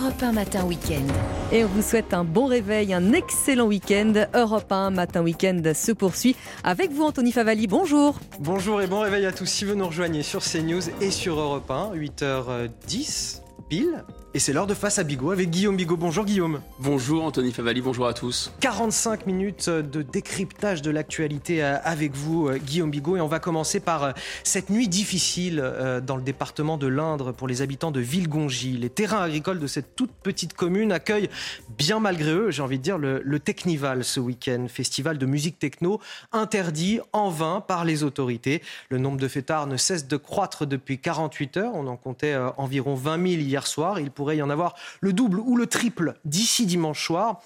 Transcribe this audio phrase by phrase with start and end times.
[0.00, 1.06] Europe 1 Matin Week-end.
[1.50, 4.12] Et on vous souhaite un bon réveil, un excellent week-end.
[4.32, 7.66] Europe 1 Matin Week-end se poursuit avec vous, Anthony Favali.
[7.66, 8.14] Bonjour.
[8.38, 9.46] Bonjour et bon réveil à tous.
[9.46, 14.04] Si vous nous rejoignez sur CNews et sur Europe 1, 8h10 pile.
[14.34, 15.96] Et c'est l'heure de Face à Bigot avec Guillaume Bigot.
[15.96, 16.60] Bonjour Guillaume.
[16.80, 18.52] Bonjour Anthony Favali, bonjour à tous.
[18.60, 23.38] 45 minutes de décryptage de l'actualité euh, avec vous euh, Guillaume Bigot et on va
[23.38, 24.12] commencer par euh,
[24.44, 25.64] cette nuit difficile
[26.06, 28.76] dans le département de l'Indre pour les habitants de Villegongy.
[28.76, 31.30] Les terrains agricoles de cette toute petite commune accueillent
[31.70, 35.58] bien malgré eux, j'ai envie de dire, le, le Technival ce week-end, festival de musique
[35.58, 36.00] techno
[36.32, 38.60] interdit en vain par les autorités.
[38.90, 42.94] Le nombre de fêtards ne cesse de croître depuis 48 heures, on en comptait environ
[42.94, 43.98] 20 000 hier soir.
[43.98, 47.40] Il pourrait y en avoir le double ou le triple d'ici dimanche soir.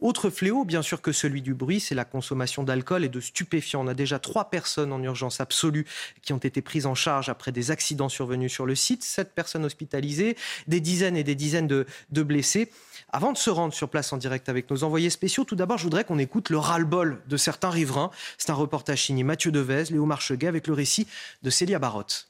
[0.00, 3.84] Autre fléau, bien sûr, que celui du bruit, c'est la consommation d'alcool et de stupéfiants.
[3.84, 5.86] On a déjà trois personnes en urgence absolue
[6.22, 9.64] qui ont été prises en charge après des accidents survenus sur le site, sept personnes
[9.64, 10.36] hospitalisées,
[10.68, 11.86] des dizaines et des dizaines de,
[12.22, 12.70] blessés.
[13.10, 15.84] Avant de se rendre sur place en direct avec nos envoyés spéciaux, tout d'abord, je
[15.84, 18.10] voudrais qu'on écoute le ras-le-bol de certains riverains.
[18.36, 21.08] C'est un reportage signé Mathieu Devez, Léo Marcheguet, avec le récit
[21.42, 22.28] de Célia Barotte.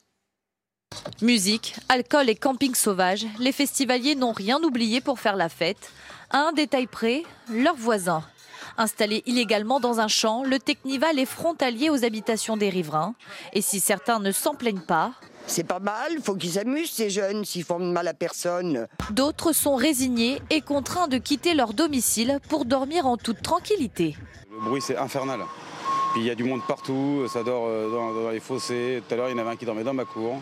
[1.20, 5.90] Musique, alcool et camping sauvage, les festivaliers n'ont rien oublié pour faire la fête.
[6.30, 8.22] À un détail près, leurs voisins.
[8.76, 13.16] Installé illégalement dans un champ, le Technival est frontalier aux habitations des riverains.
[13.52, 15.12] Et si certains ne s'en plaignent pas,
[15.48, 18.86] c'est pas mal, faut qu'ils s'amusent ces jeunes s'ils font de mal à personne.
[19.10, 24.14] D'autres sont résignés et contraints de quitter leur domicile pour dormir en toute tranquillité.
[24.52, 25.40] Le bruit c'est infernal.
[26.12, 29.02] Puis il y a du monde partout, ça dort euh, dans, dans les fossés.
[29.08, 30.40] Tout à l'heure il y en avait un qui dormait dans ma cour.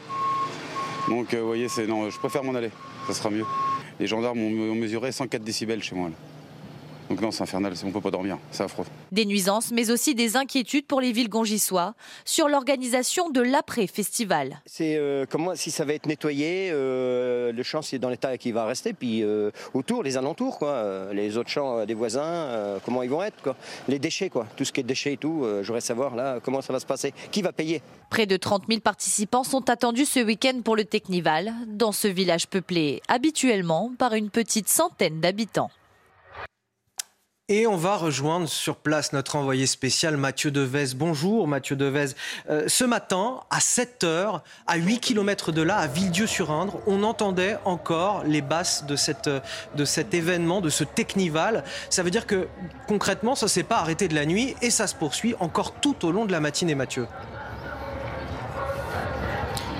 [1.08, 2.70] Donc euh, vous voyez, c'est non, je préfère m'en aller,
[3.06, 3.44] ça sera mieux.
[4.00, 6.10] Les gendarmes ont, mesuré 104 décibels chez moi.
[7.08, 8.84] Donc non, c'est infernal, on ne peut pas dormir, c'est affreux.
[9.12, 14.60] Des nuisances, mais aussi des inquiétudes pour les villes gongissois sur l'organisation de l'après-festival.
[14.66, 18.52] C'est euh, comment, si ça va être nettoyé, euh, le champ c'est dans l'état qui
[18.52, 19.24] va rester, puis
[19.74, 23.56] autour, les alentours, quoi, les autres champs des voisins, comment ils vont être, quoi.
[23.88, 26.62] Les déchets, quoi, tout ce qui est déchets et tout, je voudrais savoir là comment
[26.62, 27.82] ça va se passer, qui va payer?
[28.10, 32.46] Près de 30 000 participants sont attendus ce week-end pour le Technival, dans ce village
[32.46, 35.70] peuplé habituellement par une petite centaine d'habitants.
[37.48, 40.96] Et on va rejoindre sur place notre envoyé spécial Mathieu Devez.
[40.96, 42.06] Bonjour Mathieu Devez.
[42.50, 47.56] Euh, ce matin, à 7 heures, à 8 km de là, à Villedieu-sur-Indre, on entendait
[47.64, 49.30] encore les basses de, cette,
[49.76, 51.62] de cet événement, de ce Technival.
[51.88, 52.48] Ça veut dire que
[52.88, 56.10] concrètement, ça s'est pas arrêté de la nuit et ça se poursuit encore tout au
[56.10, 57.06] long de la matinée, Mathieu.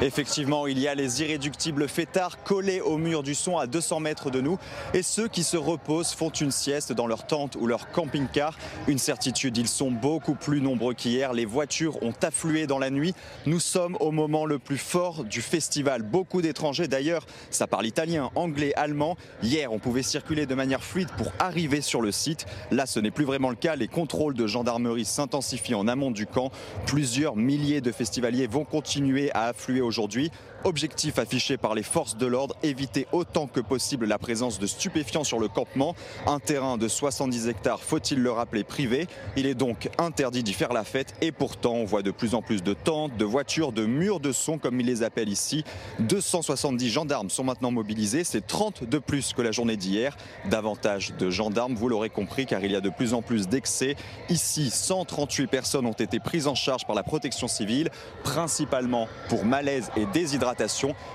[0.02, 4.30] Effectivement, il y a les irréductibles fêtards collés au mur du son à 200 mètres
[4.30, 4.58] de nous
[4.92, 8.58] et ceux qui se reposent font une sieste dans leur tente ou leur camping-car.
[8.88, 11.32] Une certitude, ils sont beaucoup plus nombreux qu'hier.
[11.32, 13.14] Les voitures ont afflué dans la nuit.
[13.46, 16.02] Nous sommes au moment le plus fort du festival.
[16.02, 19.16] Beaucoup d'étrangers d'ailleurs, ça parle italien, anglais, allemand.
[19.42, 22.44] Hier, on pouvait circuler de manière fluide pour arriver sur le site.
[22.70, 23.76] Là, ce n'est plus vraiment le cas.
[23.76, 26.50] Les contrôles de gendarmerie s'intensifient en amont du camp.
[26.84, 30.30] Plusieurs milliers de festivaliers vont continuer à affluer aujourd'hui.
[30.66, 35.22] Objectif affiché par les forces de l'ordre, éviter autant que possible la présence de stupéfiants
[35.22, 35.94] sur le campement.
[36.26, 39.06] Un terrain de 70 hectares, faut-il le rappeler, privé.
[39.36, 42.42] Il est donc interdit d'y faire la fête et pourtant on voit de plus en
[42.42, 45.62] plus de tentes, de voitures, de murs de son comme ils les appellent ici.
[46.00, 50.16] 270 gendarmes sont maintenant mobilisés, c'est 30 de plus que la journée d'hier.
[50.50, 53.94] Davantage de gendarmes, vous l'aurez compris, car il y a de plus en plus d'excès.
[54.30, 57.88] Ici, 138 personnes ont été prises en charge par la protection civile,
[58.24, 60.55] principalement pour malaise et déshydratation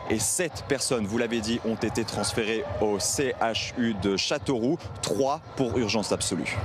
[0.10, 5.78] et 7 personnes, vous l'avez dit, ont été transférées au CHU de Châteauroux, 3 pour
[5.78, 6.58] urgence absolue.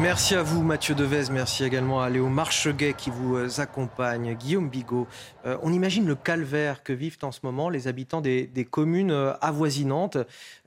[0.00, 4.68] Merci à vous Mathieu Devez, merci également à Léo Marcheguet qui vous euh, accompagne, Guillaume
[4.68, 5.08] Bigot.
[5.44, 9.32] Euh, on imagine le calvaire que vivent en ce moment les habitants des, communes euh,
[9.40, 10.16] avoisinantes.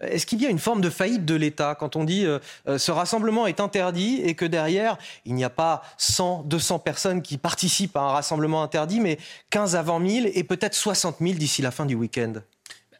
[0.02, 2.26] Est-ce qu'il y a une forme de faillite de l'État quand on dit
[2.66, 7.38] ce rassemblement est interdit et que derrière il n'y a pas 100, 200 personnes qui
[7.38, 9.18] participent à un rassemblement interdit, mais
[9.52, 12.34] 15 à 20 000 et peut-être 60 000 d'ici la fin du week-end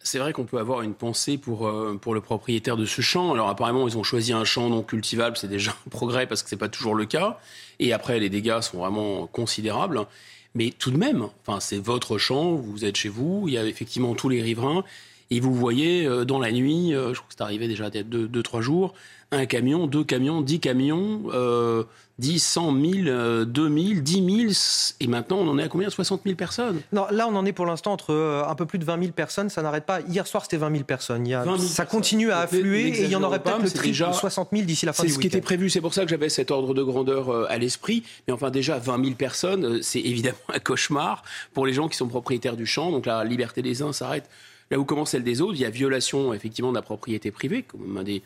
[0.04, 3.34] c'est vrai qu'on peut avoir une pensée pour, euh, pour le propriétaire de ce champ.
[3.34, 6.50] Alors apparemment, ils ont choisi un champ non cultivable, c'est déjà un progrès parce que
[6.50, 7.40] ce n'est pas toujours le cas.
[7.78, 10.08] Et après, les dégâts sont vraiment considérables.
[10.56, 11.28] Mais tout de même,
[11.60, 14.84] c'est votre champ, vous êtes chez vous, il y a effectivement tous les riverains.
[15.32, 17.96] Et vous voyez euh, dans la nuit, euh, je crois que c'est arrivé déjà il
[17.96, 18.94] y a deux, deux, trois jours,
[19.32, 21.84] un camion, deux camions, dix camions, euh,
[22.22, 24.54] 10, 100 000, 2 000, 10 000,
[25.00, 25.90] et maintenant on en est à combien?
[25.90, 28.78] 60 000 personnes Non, là on en est pour l'instant entre euh, un peu plus
[28.78, 30.02] de 20 000 personnes, ça n'arrête pas.
[30.02, 31.26] Hier soir c'était 20 000 personnes.
[31.58, 34.14] ça continue à affluer et il y en aurait peut-être le triple, déjà...
[34.14, 36.10] 60 000 d'ici la fin du C'est ce qui était prévu, c'est pour ça que
[36.10, 38.04] j'avais cet ordre de grandeur euh, à l'esprit.
[38.28, 41.24] Mais enfin déjà 20 000 personnes, euh, c'est évidemment un cauchemar
[41.54, 42.92] pour les gens qui sont propriétaires du champ.
[42.92, 44.30] Donc la liberté des uns s'arrête
[44.72, 47.62] là où commence celle des autres, il y a violation effectivement de la propriété privée,
[47.64, 48.24] comme un des,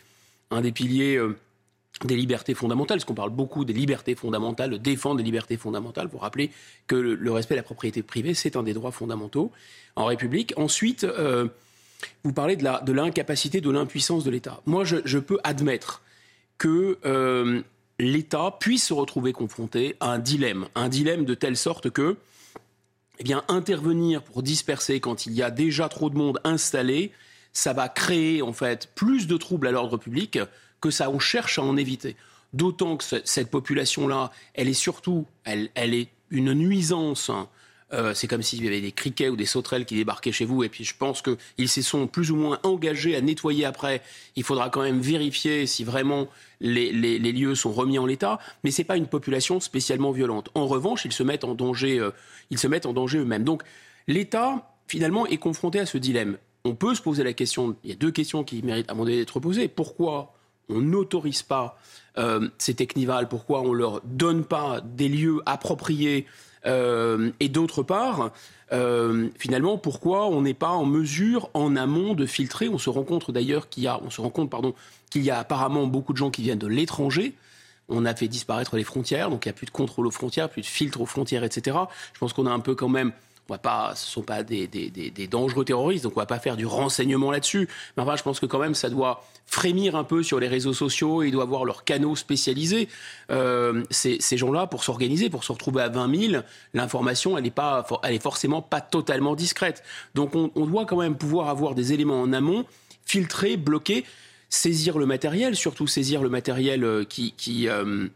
[0.51, 1.35] un des piliers euh,
[2.03, 6.07] des libertés fondamentales, parce qu'on parle beaucoup des libertés fondamentales, de défendre des libertés fondamentales.
[6.11, 6.51] Vous rappelez
[6.87, 9.51] que le, respect de la propriété privée, c'est un des droits fondamentaux
[9.95, 10.53] en République.
[10.57, 11.47] Ensuite, euh,
[12.23, 14.61] vous parlez de l'incapacité, de l'impuissance de l'État.
[14.65, 16.01] Moi, je, peux admettre
[16.57, 17.61] que euh,
[17.97, 22.17] l'État puisse se retrouver confronté à un dilemme, un dilemme de telle sorte que,
[23.19, 27.11] eh bien, intervenir pour disperser quand il y a déjà trop de monde installé,
[27.53, 30.39] ça va créer en fait plus de troubles à l'ordre public
[30.81, 32.15] que ça on cherche à en éviter.
[32.53, 37.31] D'autant que cette population-là, elle est surtout, elle, elle est une nuisance.
[37.95, 40.63] Euh, c'est comme s'il y avait des criquets ou des sauterelles qui débarquaient chez vous.
[40.63, 44.01] Et puis je pense qu'ils se sont plus ou moins engagés à nettoyer après.
[44.35, 46.27] Il faudra quand même vérifier si vraiment
[46.59, 48.39] les, lieux sont remis en l'état.
[48.63, 50.49] Mais ce n'est pas une population spécialement violente.
[50.55, 52.11] En revanche, ils se mettent en danger, euh,
[52.93, 53.43] danger eux-mêmes.
[53.43, 53.63] Donc
[54.07, 56.37] l'État, finalement, est confronté à ce dilemme.
[56.65, 59.05] On peut se poser la question, il y a deux questions qui méritent à mon
[59.05, 59.67] avis d'être posées.
[59.67, 60.33] Pourquoi
[60.67, 61.77] on n'autorise pas
[62.17, 66.25] euh, ces technivals, pourquoi on leur donne pas des lieux appropriés
[66.65, 68.31] euh, et d'autre part,
[68.71, 72.69] euh, finalement, pourquoi on n'est pas en mesure en amont de filtrer?
[72.69, 74.73] On se rend compte d'ailleurs qu'il y a, on se pardon,
[75.09, 77.35] qu'il y a apparemment beaucoup de gens qui viennent de l'étranger.
[77.87, 80.49] On a fait disparaître les frontières, donc il n'y a plus de contrôle aux frontières,
[80.49, 81.77] plus de filtre aux frontières, etc.
[82.13, 83.11] Je pense qu'on a un peu quand même
[83.47, 84.67] on va pas, ce ne sont pas des,
[85.29, 87.69] dangereux terroristes, donc on ne va pas faire du renseignement là-dessus.
[87.95, 90.73] Mais enfin, je pense que quand même, ça doit frémir un peu sur les réseaux
[90.73, 92.89] sociaux, ils doivent avoir leurs canaux spécialisés.
[93.29, 96.43] Euh, ces, gens-là, pour s'organiser, pour se retrouver à 20 000,
[96.73, 97.85] l'information, elle n'est pas,
[98.19, 99.83] forcément pas totalement discrète.
[100.15, 102.65] Donc on, doit quand même pouvoir avoir des éléments en amont,
[103.05, 104.05] filtrer, bloquer,
[104.49, 107.33] saisir le matériel, surtout saisir le matériel euh, qui...
[107.33, 108.07] qui euh,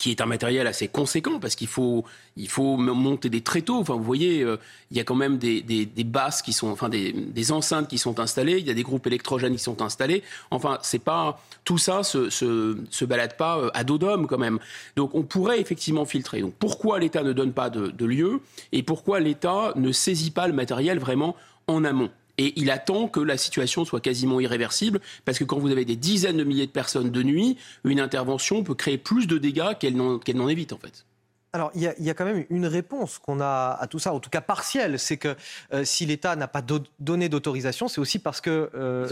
[0.00, 2.04] qui est un matériel assez conséquent parce qu'il faut,
[2.34, 3.76] il faut monter des tréteaux.
[3.76, 4.56] Enfin, vous voyez, euh,
[4.90, 7.98] il y a quand même des, des, basses qui sont, enfin, des, des, enceintes qui
[7.98, 8.58] sont installées.
[8.58, 10.22] Il y a des groupes électrogènes qui sont installés.
[10.50, 14.38] Enfin, c'est pas tout ça se, se, se balade pas euh, à dos d'homme quand
[14.38, 14.58] même.
[14.96, 16.40] Donc, on pourrait effectivement filtrer.
[16.40, 18.40] Donc, pourquoi l'État ne donne pas de lieu
[18.72, 21.36] et pourquoi l'État ne saisit pas le matériel vraiment
[21.66, 22.08] en amont?
[22.40, 25.96] Et il attend que la situation soit quasiment irréversible, parce que quand vous avez des
[25.96, 29.94] dizaines de milliers de personnes de nuit, une intervention peut créer plus de dégâts qu'elle
[29.96, 31.04] n'en évite en fait.
[31.52, 34.30] Alors, il y, a, quand même une réponse qu'on a à tout ça, en tout
[34.30, 35.00] cas partielle.
[35.00, 35.34] C'est que
[35.74, 36.62] euh, si l'État n'a pas
[37.00, 39.08] donné d'autorisation, c'est aussi parce que euh,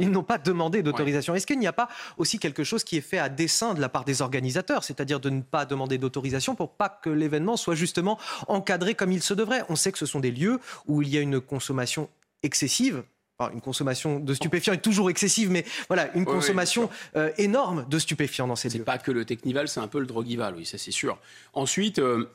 [0.00, 1.34] ils n'ont pas demandé, d'autorisation.
[1.34, 3.90] Est-ce qu'il n'y a pas aussi quelque chose qui est fait à dessein de la
[3.90, 8.18] part des organisateurs, c'est-à-dire de ne pas demander d'autorisation pour pas que l'événement soit justement
[8.48, 9.62] encadré comme il se devrait?
[9.68, 12.08] On sait que ce sont des lieux où il y a une consommation
[12.42, 13.02] excessive.
[13.52, 18.46] une consommation de stupéfiants est toujours excessive, mais voilà, une consommation euh, énorme de stupéfiants
[18.46, 18.78] dans ces lieux.
[18.78, 21.18] C'est pas que le Technival, c'est un peu le drogival, oui, ça c'est sûr.
[21.52, 22.30] Ensuite, euh,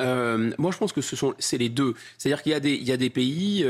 [0.00, 1.94] euh, moi je pense que ce sont, c'est les deux.
[2.16, 3.66] C'est-à-dire qu'il y a des, il y a des pays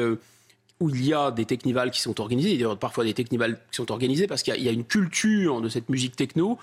[0.81, 3.59] où il y a des technivals qui sont organisés, il y a parfois des technivals
[3.71, 6.59] qui sont organisés parce qu'il y, a une culture de cette musique techno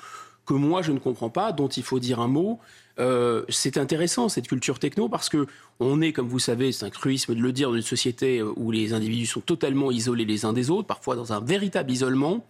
[0.50, 2.58] que moi je ne comprends pas, dont il faut dire un mot.
[3.00, 5.46] Euh, c'est intéressant cette culture techno parce que
[5.80, 8.52] on est, comme vous savez, c'est un cruisme de le dire, dans une société euh,
[8.56, 12.48] où les individus sont totalement isolés les uns des autres, parfois dans un véritable isolement,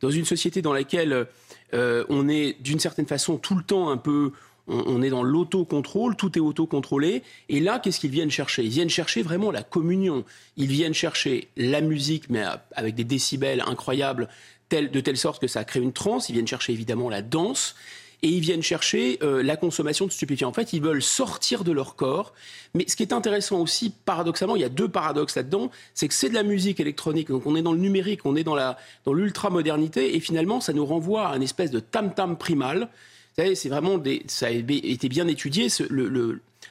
[0.00, 1.26] dans une société dans laquelle
[1.74, 4.30] euh, on est d'une certaine façon tout le temps un peu
[4.68, 7.24] on, est dans l'autocontrôle, tout est autocontrôlé.
[7.48, 8.62] Et là, qu'est-ce qu'ils viennent chercher?
[8.62, 10.24] Ils viennent chercher vraiment la communion.
[10.56, 12.44] Ils viennent chercher la musique, mais
[12.76, 14.28] avec des décibels incroyables,
[14.70, 16.28] de telle sorte que ça crée une transe.
[16.28, 17.74] Ils viennent chercher évidemment la danse
[18.22, 20.48] et ils viennent chercher euh, la consommation de stupéfiants.
[20.48, 22.34] En fait, ils veulent sortir de leur corps.
[22.74, 26.14] Mais ce qui est intéressant aussi, paradoxalement, il y a deux paradoxes là-dedans, c'est que
[26.14, 28.76] c'est de la musique électronique, donc on est dans le numérique, on est dans la
[29.06, 32.88] l'ultra-modernité, et finalement, ça nous renvoie à une espèce de tam-tam primal.
[33.36, 35.68] Vous savez, c'est vraiment ça a été bien étudié.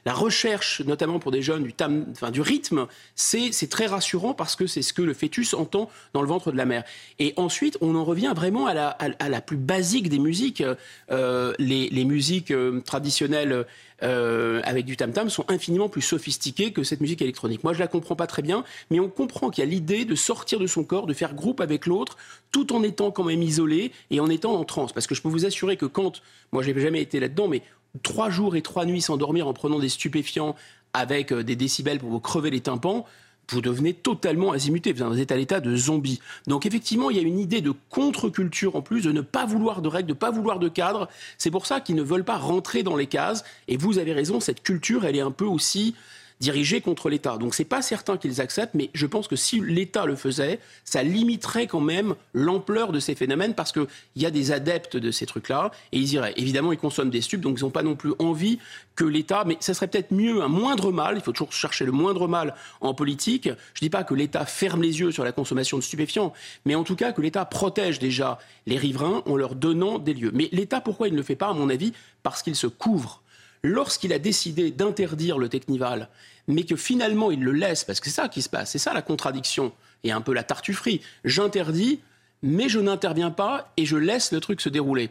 [0.05, 1.73] La recherche, notamment pour des jeunes, du,
[2.11, 6.21] enfin, du rythme, c'est très rassurant parce que c'est ce que le fœtus entend dans
[6.21, 6.83] le ventre de la mère.
[7.19, 10.63] Et ensuite, on en revient vraiment à la, plus basique des musiques.
[11.11, 13.65] Euh, les, les, musiques euh, traditionnelles
[14.01, 17.63] euh, avec du tam-tam sont infiniment plus sophistiquées que cette musique électronique.
[17.63, 20.15] Moi, je la comprends pas très bien, mais on comprend qu'il y a l'idée de
[20.15, 22.17] sortir de son corps, de faire groupe avec l'autre,
[22.51, 24.93] tout en étant quand même isolé et en étant en transe.
[24.93, 27.61] Parce que je peux vous assurer que quand, moi, j'ai jamais été là-dedans, mais
[28.03, 30.55] trois jours et trois nuits sans dormir en prenant des stupéfiants
[30.93, 33.05] avec euh, des décibels pour vous crever les tympans,
[33.51, 36.19] vous devenez totalement azimuté, vous êtes à l'état de zombie.
[36.47, 39.81] Donc effectivement, il y a une idée de contre-culture en plus, de ne pas vouloir
[39.81, 41.09] de règles, de ne pas vouloir de cadre.
[41.37, 43.43] C'est pour ça qu'ils ne veulent pas rentrer dans les cases.
[43.67, 45.95] Et vous avez raison, cette culture, elle est un peu aussi
[46.39, 47.37] dirigés contre l'État.
[47.37, 51.03] Donc c'est pas certain qu'ils acceptent, mais je pense que si l'État le faisait, ça
[51.03, 55.25] limiterait quand même l'ampleur de ces phénomènes parce qu'il y a des adeptes de ces
[55.25, 56.33] trucs-là et ils iraient.
[56.37, 58.59] Évidemment, ils consomment des stupes, donc ils n'ont pas non plus envie
[58.95, 61.91] que l'État, mais ça serait peut-être mieux, un moindre mal, il faut toujours chercher le
[61.91, 63.45] moindre mal en politique.
[63.45, 66.33] Je ne dis pas que l'État ferme les yeux sur la consommation de stupéfiants,
[66.65, 70.31] mais en tout cas que l'État protège déjà les riverains en leur donnant des lieux.
[70.33, 71.93] Mais l'État, pourquoi il ne le fait pas, à mon avis?
[72.23, 73.21] Parce qu'il se couvre
[73.63, 76.09] lorsqu'il a décidé d'interdire le Technival,
[76.47, 78.93] mais que finalement il le laisse, parce que c'est ça qui se passe, c'est ça
[78.93, 79.73] la contradiction
[80.03, 81.01] et un peu la tartufferie.
[81.25, 81.99] J'interdis,
[82.41, 85.09] mais je n'interviens pas et je laisse le truc se dérouler.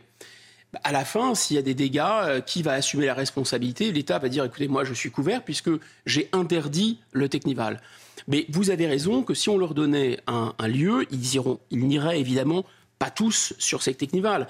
[0.85, 3.91] À la fin, s'il y a des dégâts, euh, qui va assumer la responsabilité?
[3.91, 5.71] L'État va dire écoutez, moi je suis couvert puisque
[6.05, 7.81] j'ai interdit le Technival.
[8.27, 12.21] Mais vous avez raison que si on leur donnait un, lieu, ils, iront, ils n'iraient
[12.21, 12.65] évidemment
[12.99, 14.49] pas tous sur ces Technival.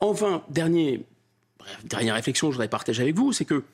[0.00, 1.06] Enfin, dernier,
[1.84, 3.64] dernière réflexion que je voudrais partager avec vous, c'est que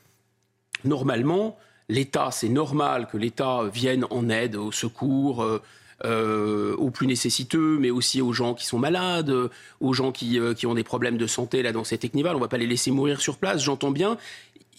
[0.85, 5.61] normalement, l'État, c'est normal que l'État vienne en aide, au secours, euh,
[6.05, 9.33] euh, aux plus nécessiteux, mais aussi aux gens qui sont malades,
[9.81, 12.35] aux gens qui, euh, qui ont des problèmes de santé là dans ces technivales.
[12.35, 14.17] On ne va pas les laisser mourir sur place, j'entends bien.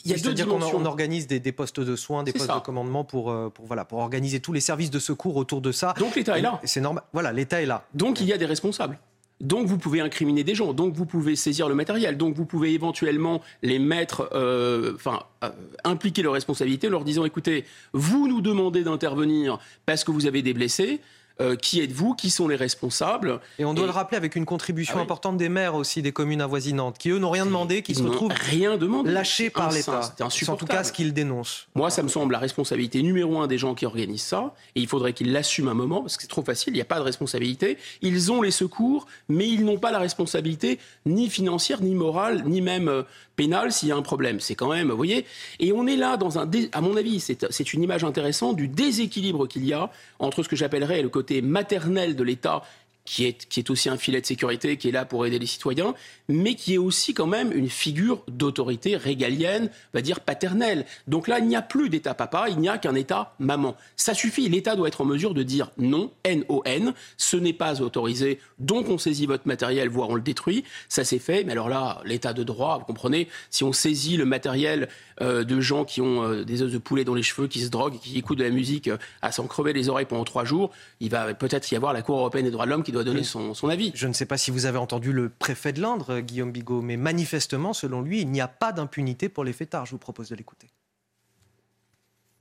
[0.03, 2.60] Il y a deux dire qu'on organise des, des, postes de soins, des postes de
[2.60, 5.94] commandement pour, pour, voilà, pour organiser tous les services de secours autour de ça.
[6.00, 6.60] Donc l'État est là.
[6.63, 7.03] C'est normal.
[7.13, 7.86] Voilà, l'État est là.
[7.94, 8.98] Donc il y a des responsables.
[9.41, 12.74] Donc vous pouvez incriminer des gens, donc vous pouvez saisir le matériel, donc vous pouvez
[12.74, 15.50] éventuellement les mettre, euh, enfin, euh,
[15.83, 20.41] impliquer leurs responsabilités en leur disant écoutez, vous nous demandez d'intervenir parce que vous avez
[20.41, 21.01] des blessés.
[21.41, 22.13] Euh, qui êtes-vous?
[22.13, 23.39] Qui sont les responsables?
[23.57, 26.41] Et on doit le rappeler avec une contribution ah importante des maires aussi des communes
[26.41, 29.12] avoisinantes, qui eux n'ont rien demandé, qui se retrouvent rien demandé.
[29.12, 30.01] lâchés par l'État.
[30.29, 31.67] C'est en tout cas ce qu'ils dénoncent.
[31.75, 34.88] Moi, ça me semble la responsabilité numéro un des gens qui organisent ça, et il
[34.88, 37.03] faudrait qu'ils l'assument un moment, parce que c'est trop facile, il n'y a pas de
[37.03, 37.77] responsabilité.
[38.01, 42.62] Ils ont les secours, mais ils n'ont pas la responsabilité ni financière, ni morale, ni
[42.62, 43.03] même euh,
[43.36, 44.39] pénale s'il y a un problème.
[44.39, 45.25] C'est quand même, vous voyez,
[45.60, 49.48] et on est là dans un, à mon avis, c'est une image intéressante du déséquilibre
[49.48, 52.63] qu'il y a entre ce que j'appellerais le côté maternel de l'État
[53.05, 55.46] qui est, qui est aussi un filet de sécurité, qui est là pour aider les
[55.46, 55.93] citoyens,
[56.27, 60.86] mais qui est aussi quand même une figure d'autorité régalienne, on va dire paternelle.
[61.08, 63.75] Donc là, il n'y a plus d'État papa, il n'y a qu'un État maman.
[63.96, 68.39] Ça suffit, l'État doit être en mesure de dire non, N-O-N, ce n'est pas autorisé,
[68.60, 70.63] donc on saisit votre matériel, voire on le détruit.
[70.88, 74.25] Ça c'est fait, mais alors là, l'État de droit, vous comprenez, si on saisit le
[74.25, 74.89] matériel
[75.22, 77.70] euh, de gens qui ont euh, des os de poulet dans les cheveux, qui se
[77.70, 80.72] droguent, qui écoutent de la musique euh, à s'en crever les oreilles pendant trois jours,
[81.00, 83.24] il va peut-être y avoir la Cour européenne des droits de l'homme qui doit donner
[83.24, 83.91] son, son, avis.
[83.95, 86.98] Je ne sais pas si vous avez entendu le préfet de l'Indre, Guillaume Bigot, mais
[86.98, 89.86] manifestement, selon lui, il n'y a pas d'impunité pour les fêtards.
[89.86, 90.69] Je vous propose de l'écouter.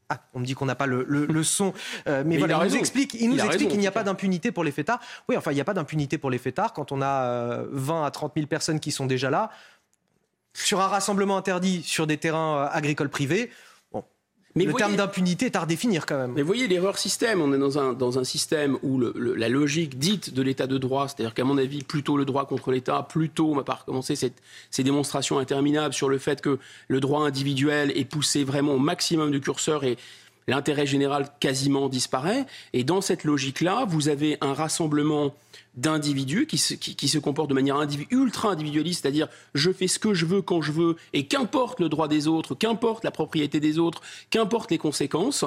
[0.09, 1.07] Ah, on me dit qu'on n'a pas le,
[1.45, 1.73] son,
[2.07, 4.73] mais, voilà, il, nous explique, il, nous explique qu'il n'y a pas d'impunité pour les
[4.73, 4.99] fêtards.
[5.28, 8.11] Oui, enfin, il n'y a pas d'impunité pour les fêtards quand on a 20 à
[8.11, 9.50] 30 000 personnes qui sont déjà là
[10.54, 13.50] sur un rassemblement interdit sur des terrains euh, agricoles privés,
[14.54, 16.33] mais le terme d'impunité est à redéfinir quand même.
[16.33, 17.40] Mais vous voyez l'erreur système.
[17.40, 21.09] On est dans un, dans un système où la logique dite de l'état de droit,
[21.09, 24.42] c'est-à-dire qu'à mon avis, plutôt le droit contre l'État, plutôt on va pas recommencer cette,
[24.71, 29.30] ces démonstrations interminables sur le fait que le droit individuel est poussé vraiment au maximum
[29.30, 29.97] du curseur et
[30.49, 32.45] l'intérêt général quasiment disparaît.
[32.73, 35.35] Et dans cette logique-là, vous avez un rassemblement
[35.77, 37.77] d'individus qui se, qui, se comportent de manière
[38.11, 41.89] ultra individualiste, c'est-à-dire je fais ce que je veux quand je veux, et qu'importe le
[41.89, 44.00] droit des autres, qu'importe la propriété des autres,
[44.31, 45.45] qu'importe les conséquences,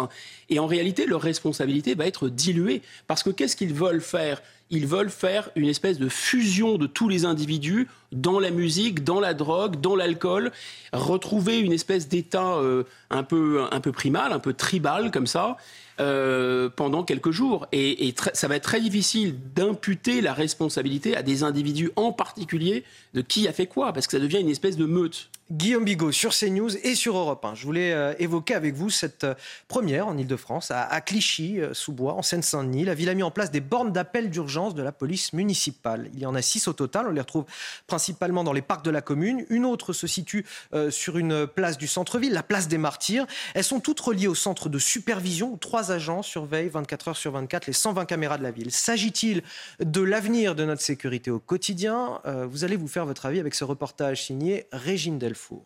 [0.50, 4.42] et en réalité leur responsabilité va être diluée, parce que qu'est-ce qu'ils veulent faire?
[4.70, 9.20] Ils veulent faire une espèce de fusion de tous les individus dans la musique, dans
[9.20, 10.52] la drogue, dans l'alcool,
[10.94, 15.58] retrouver une espèce d'état euh, un, peu, un peu primal, un peu tribal comme ça,
[16.00, 17.68] euh, pendant quelques jours.
[17.72, 22.84] Et, ça va être très difficile d'imputer la responsabilité à des individus en particulier
[23.14, 25.30] de qui a fait quoi, parce que ça devient une espèce de meute.
[25.52, 27.54] Guillaume Bigot sur CNews et sur Europe 1.
[27.56, 29.36] Je voulais euh, évoquer avec vous cette euh,
[29.68, 32.86] première en Ile-de-France, à, Clichy-sous-Bois, en Seine-Saint-Denis.
[32.86, 36.10] La ville a mis en place des bornes d'appel d'urgence de la police municipale.
[36.14, 37.08] Il y en a six au total.
[37.08, 37.44] On les retrouve
[37.88, 39.46] principalement dans les parcs de la commune.
[39.50, 40.46] Une autre se situe
[40.90, 43.28] sur une place du centre-ville, la place des Martyrs.
[43.54, 45.58] Elles sont toutes reliées au centre de supervision.
[45.58, 48.72] Trois agents surveillent 24 heures sur 24 les 120 caméras de la ville.
[48.72, 49.44] S'agit-il
[49.80, 52.22] de l'avenir de notre sécurité au quotidien?
[52.50, 55.66] Vous allez vous faire votre avis avec ce reportage signé Régine Delfour.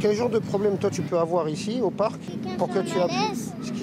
[0.00, 2.20] Quel genre de problème toi tu peux avoir ici au parc
[2.58, 2.94] pour que tu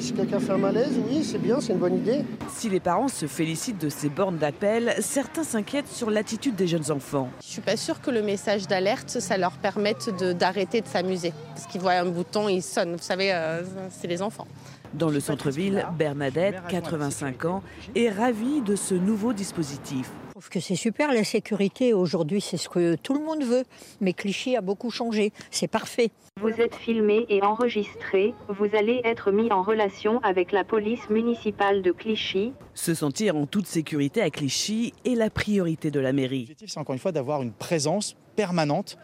[0.02, 2.26] Si quelqu'un fait un malaise, oui, c'est bien, c'est une bonne idée.
[2.50, 6.92] Si les parents se félicitent de ces bornes d'appel, certains s'inquiètent sur l'attitude des jeunes
[6.92, 7.30] enfants.
[7.42, 11.32] Je suis pas sûre que le message d'alerte, ça leur permette d'arrêter de, s'amuser.
[11.56, 12.98] Parce qu'ils voient un bouton, ils sonnent.
[12.98, 14.48] Vous savez, euh, c'est les enfants.
[14.96, 17.64] Dans le centre-ville, Bernadette, 85 ans,
[17.96, 20.10] est ravie de ce nouveau dispositif.
[20.28, 21.94] Je trouve que c'est super la sécurité.
[21.94, 23.66] Aujourd'hui, c'est ce que tout le monde veut.
[24.02, 25.32] Mais Clichy a beaucoup changé.
[25.52, 26.10] C'est parfait.
[26.42, 28.34] Vous êtes filmé et enregistré.
[28.48, 32.54] Vous allez être mis en relation avec la police municipale de Clichy.
[32.74, 36.40] Se sentir en toute sécurité à Clichy est la priorité de la mairie.
[36.40, 38.98] L'objectif, c'est encore une fois d'avoir une présence permanente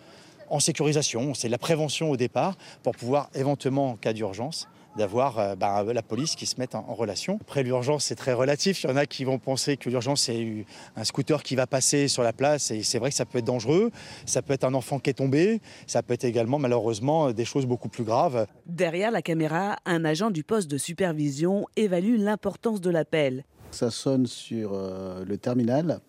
[0.49, 1.33] en sécurisation.
[1.33, 6.01] C'est la prévention au départ pour pouvoir éventuellement, en cas d'urgence, d'avoir euh, bah, la
[6.01, 7.37] police qui se mette en, relation.
[7.41, 8.83] Après l'urgence, c'est très relatif.
[8.83, 12.07] Il y en a qui vont penser que l'urgence, c'est un scooter qui va passer
[12.07, 13.91] sur la place et c'est vrai que ça peut être dangereux.
[14.25, 15.61] Ça peut être un enfant qui est tombé.
[15.87, 18.47] Ça peut être également, malheureusement, des choses beaucoup plus graves.
[18.65, 23.43] Derrière la caméra, un agent du poste de supervision évalue l'importance de l'appel.
[23.71, 25.99] Ça sonne sur euh, le terminal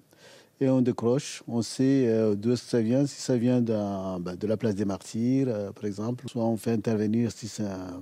[0.60, 1.42] et on décroche.
[1.48, 5.48] On sait euh, d'où ça vient, si ça vient bah, de la place des martyrs,
[5.48, 6.28] euh, par exemple.
[6.28, 8.00] Soit on fait intervenir si c'est un,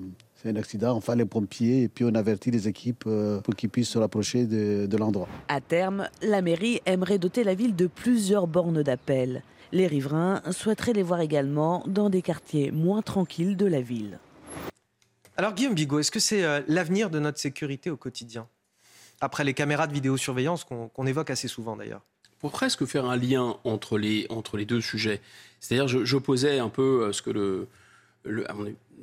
[0.57, 3.91] accident, on fait les pompiers et puis on avertit les équipes euh, pour qu'ils puissent
[3.91, 5.29] se rapprocher de, de l'endroit.
[5.49, 9.43] À terme, la mairie aimerait doter la ville de plusieurs bornes d'appel.
[9.73, 14.19] Les riverains souhaiteraient les voir également dans des quartiers moins tranquilles de la ville.
[15.37, 18.47] Alors Guillaume Bigot, est-ce que c'est l'avenir de notre sécurité au quotidien?
[19.21, 22.03] Après les caméras de vidéosurveillance qu'on évoque assez souvent d'ailleurs
[22.45, 25.23] pour presque faire un lien entre les, entre les deux sujets.
[25.61, 27.69] C'est-à-dire, j'opposais un peu euh, ce que le,
[28.25, 28.45] le,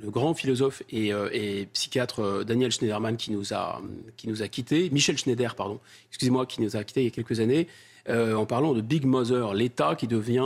[0.04, 3.82] grand philosophe et, euh, psychiatre euh, Daniel Schneiderman, qui nous a,
[4.18, 5.80] qui nous a quittés, Michel Schneider, pardon,
[6.10, 7.68] excusez-moi, qui nous a quittés il y a quelques années,
[8.10, 10.40] en parlant de Big Mother, l'État qui devient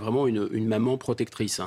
[0.00, 1.60] vraiment une, maman protectrice.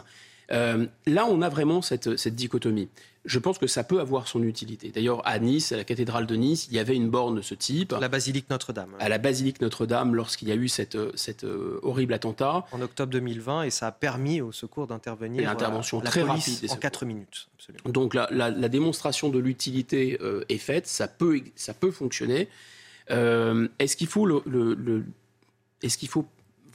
[0.50, 2.90] Là, on a vraiment cette, cette dichotomie
[3.26, 4.90] je pense que ça peut avoir son utilité.
[4.90, 7.56] D'ailleurs, à Nice, à la cathédrale de Nice, il y avait une borne de ce
[7.56, 7.94] type.
[7.94, 8.92] À la basilique Notre-Dame.
[9.00, 12.66] À la basilique Notre-Dame, lorsqu'il y a eu cette, cette euh, horrible attentat.
[12.72, 15.42] En octobre 2020, et ça a permis au secours d'intervenir.
[15.42, 16.70] Une intervention très rapide.
[16.70, 17.48] En 4 minutes.
[17.56, 17.90] Absolument.
[17.90, 22.48] Donc la, la, démonstration de l'utilité euh, est faite, ça peut, ça peut fonctionner.
[23.10, 25.06] Euh, est-ce qu'il faut, le, le,
[25.82, 26.26] est qu'il faut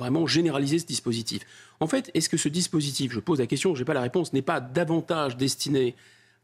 [0.01, 1.43] vraiment généraliser ce dispositif
[1.79, 4.33] En fait, est-ce que ce dispositif, je pose la question, je n'ai pas la réponse,
[4.33, 5.95] n'est pas davantage destiné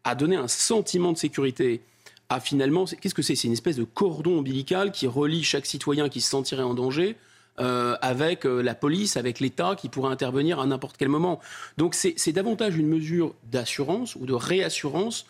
[0.05, 1.83] à donner un sentiment de sécurité
[2.29, 3.35] à finalement, qu'est-ce que c'est?
[3.35, 7.17] C'est une espèce de cordon ombilical qui relie chaque citoyen qui se sentirait en danger
[7.59, 11.41] euh, avec euh, la police, avec l'État qui pourrait intervenir à n'importe quel moment.
[11.79, 15.27] Donc c'est davantage une mesure d'assurance ou de réassurance.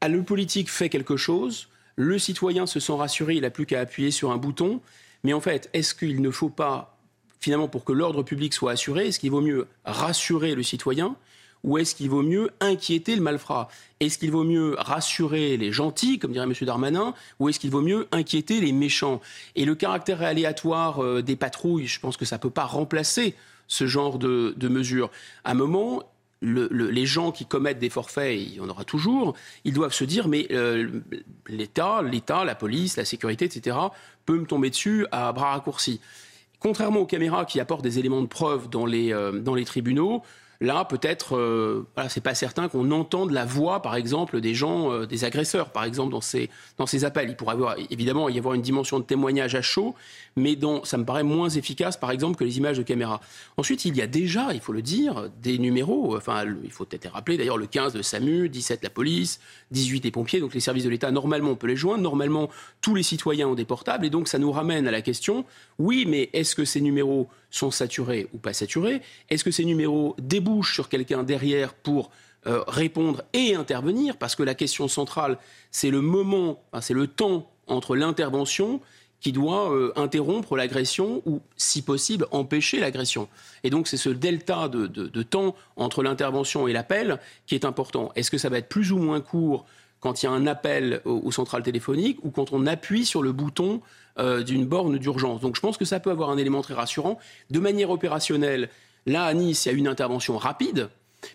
[0.00, 3.80] À le politique fait quelque chose, le citoyen se sent rassuré, il n'a plus qu'à
[3.80, 4.80] appuyer sur un bouton.
[5.22, 6.99] Mais en fait, est-ce qu'il ne faut pas,
[7.40, 11.16] finalement, pour que l'ordre public soit assuré, est-ce qu'il vaut mieux rassurer le citoyen
[11.62, 13.68] ou est-ce qu'il vaut mieux inquiéter le malfrat?
[14.00, 16.54] Est-ce qu'il vaut mieux rassurer les gentils, comme dirait M.
[16.62, 19.20] Darmanin, ou est-ce qu'il vaut mieux inquiéter les méchants?
[19.56, 23.34] Et le caractère aléatoire euh, des patrouilles, je pense que ça ne peut pas remplacer
[23.68, 25.10] ce genre de, mesures.
[25.44, 26.02] À un moment,
[26.42, 30.26] les gens qui commettent des forfaits, il y en aura toujours, ils doivent se dire
[30.26, 31.00] mais euh,
[31.46, 33.76] l'État, l'État, la police, la sécurité, etc.,
[34.26, 36.00] peut me tomber dessus à bras raccourcis.
[36.60, 40.22] Contrairement aux caméras qui apportent des éléments de preuve dans les, euh, tribunaux,
[40.62, 45.06] Là, peut-être, euh, c'est pas certain qu'on entende la voix, par exemple, des gens, euh,
[45.06, 47.30] des agresseurs, par exemple, dans ces, dans ces appels.
[47.30, 49.94] Il pourrait avoir, évidemment y avoir une dimension de témoignage à chaud,
[50.36, 53.22] mais dont ça me paraît moins efficace, par exemple, que les images de caméra.
[53.56, 56.14] Ensuite, il y a déjà, il faut le dire, des numéros.
[56.14, 60.10] Enfin, il faut peut-être rappeler d'ailleurs le 15 de SAMU, 17 la police, 18 les
[60.10, 60.40] pompiers.
[60.40, 62.02] Donc les services de l'État, normalement, on peut les joindre.
[62.02, 62.50] Normalement,
[62.82, 64.04] tous les citoyens ont des portables.
[64.04, 65.46] Et donc, ça nous ramène à la question
[65.78, 70.14] oui, mais est-ce que ces numéros sont saturés ou pas saturés Est-ce que ces numéros
[70.18, 72.10] débouchent sur quelqu'un derrière pour
[72.46, 74.16] euh, répondre et intervenir?
[74.16, 75.38] Parce que la question centrale,
[75.70, 78.80] c'est le moment, c'est le temps entre l'intervention
[79.20, 83.28] qui doit euh, interrompre l'agression ou, si possible, empêcher l'agression.
[83.62, 88.12] Et donc, c'est ce delta de, temps entre l'intervention et l'appel qui est important.
[88.16, 89.66] Est-ce que ça va être plus ou moins court
[90.00, 93.32] quand il y a un appel aux centrales téléphoniques ou quand on appuie sur le
[93.32, 93.80] bouton
[94.18, 95.40] euh, d'une borne d'urgence.
[95.40, 97.18] Donc je pense que ça peut avoir un élément très rassurant.
[97.50, 98.68] De manière opérationnelle,
[99.06, 100.88] là à Nice, il y a une intervention rapide,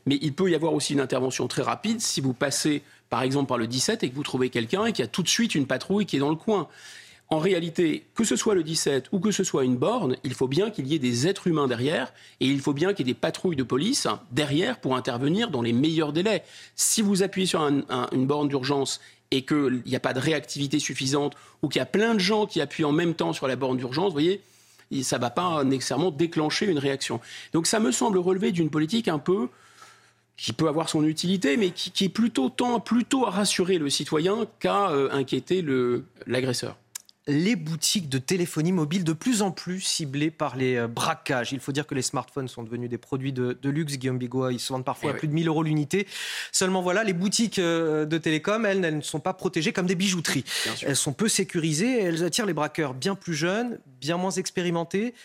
[0.05, 3.47] mais il peut y avoir aussi une intervention très rapide si vous passez par exemple
[3.47, 5.55] par le 17 et que vous trouvez quelqu'un et qu'il y a tout de suite
[5.55, 6.67] une patrouille qui est dans le coin.
[7.29, 10.47] En réalité, que ce soit le 17 ou que ce soit une borne, il faut
[10.47, 13.13] bien qu'il y ait des êtres humains derrière et il faut bien qu'il y ait
[13.13, 16.43] des patrouilles de police derrière pour intervenir dans les meilleurs délais.
[16.75, 21.35] Si vous appuyez sur une borne d'urgence et qu'il n'y a pas de réactivité suffisante
[21.63, 23.77] ou qu'il y a plein de gens qui appuient en même temps sur la borne
[23.77, 24.41] d'urgence, vous voyez,
[25.01, 27.19] ça ne va pas nécessairement déclencher une réaction.
[27.53, 29.49] Donc ça me semble relever d'une politique un peu
[30.37, 34.45] qui peut avoir son utilité, mais qui, est plutôt tend plutôt à rassurer le citoyen
[34.59, 35.65] qu'à euh, inquiéter
[36.27, 36.77] l'agresseur.
[37.27, 41.53] Les boutiques de téléphonie mobile de plus en plus ciblées par les euh, braquages.
[41.53, 43.97] Il faut dire que les smartphones sont devenus des produits de, luxe.
[43.97, 46.07] Guillaume Bigot, ils se vendent parfois eh à plus de 1000 euros l'unité.
[46.51, 49.95] Seulement voilà, les boutiques euh, de télécom, elles, elles ne sont pas protégées comme des
[49.95, 50.45] bijouteries.
[50.83, 55.15] Elles sont peu sécurisées et elles attirent les braqueurs bien plus jeunes, bien moins expérimentés,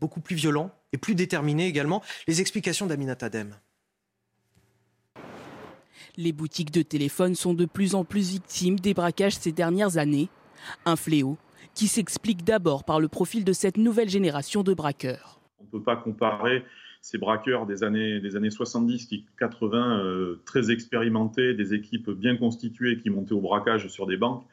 [0.00, 2.02] beaucoup plus violents et plus déterminés également.
[2.26, 3.56] Les explications d'Aminat Adem.
[6.16, 10.28] Les boutiques de téléphone sont de plus en plus victimes des braquages ces dernières années.
[10.86, 11.36] Un fléau
[11.74, 15.40] qui s'explique d'abord par le profil de cette nouvelle génération de braqueurs.
[15.60, 16.64] On ne peut pas comparer
[17.00, 22.96] ces braqueurs des années, des années 70, 80, euh, très expérimentés, des équipes bien constituées
[22.96, 24.44] qui montaient au braquage sur des banques,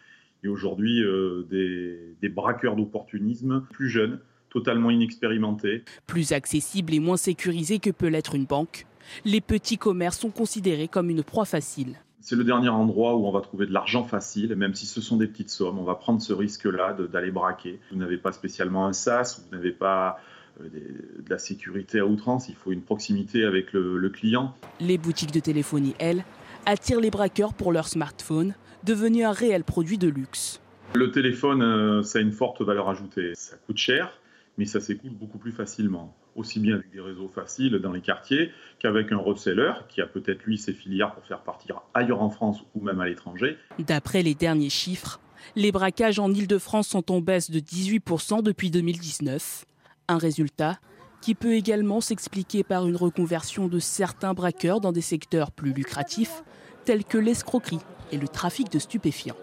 [0.43, 4.19] et aujourd'hui euh, des, des braqueurs d'opportunisme plus jeunes,
[4.49, 5.83] totalement inexpérimentés.
[6.07, 8.85] Plus accessibles et moins sécurisés que peut l'être une banque,
[9.23, 11.95] les petits commerces sont considérés comme une proie facile.
[12.23, 15.17] C'est le dernier endroit où on va trouver de l'argent facile, même si ce sont
[15.17, 15.79] des petites sommes.
[15.79, 17.79] On va prendre ce risque-là d'aller braquer.
[17.91, 20.19] Vous n'avez pas spécialement un SAS, vous n'avez pas
[20.61, 24.55] euh, de la sécurité à outrance, il faut une proximité avec le, le client.
[24.79, 26.23] Les boutiques de téléphonie, elles,
[26.67, 28.53] attirent les braqueurs pour leur smartphone,
[28.83, 30.61] devenu un réel produit de luxe.
[30.93, 33.31] Le téléphone, euh, ça a une forte valeur ajoutée.
[33.33, 34.11] Ça coûte cher,
[34.59, 38.51] mais ça s'écoute beaucoup plus facilement aussi bien avec des réseaux faciles dans les quartiers
[38.79, 42.61] qu'avec un reseller qui a peut-être lui ses filières pour faire partir ailleurs en France
[42.75, 43.57] ou même à l'étranger.
[43.79, 45.19] D'après les derniers chiffres,
[45.55, 49.65] les braquages en Ile-de-France sont en baisse de 18% depuis 2019.
[50.07, 50.79] Un résultat
[51.21, 56.43] qui peut également s'expliquer par une reconversion de certains braqueurs dans des secteurs plus lucratifs,
[56.83, 57.79] tels que l'escroquerie
[58.11, 59.35] et le trafic de stupéfiants.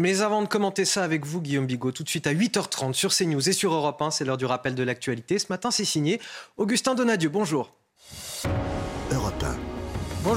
[0.00, 3.14] Mais avant de commenter ça avec vous, Guillaume Bigot, tout de suite à 8h30 sur
[3.14, 5.38] CNews et sur Europe 1, c'est l'heure du rappel de l'actualité.
[5.38, 6.22] Ce matin, c'est signé
[6.56, 7.28] Augustin Donadieu.
[7.28, 7.70] Bonjour.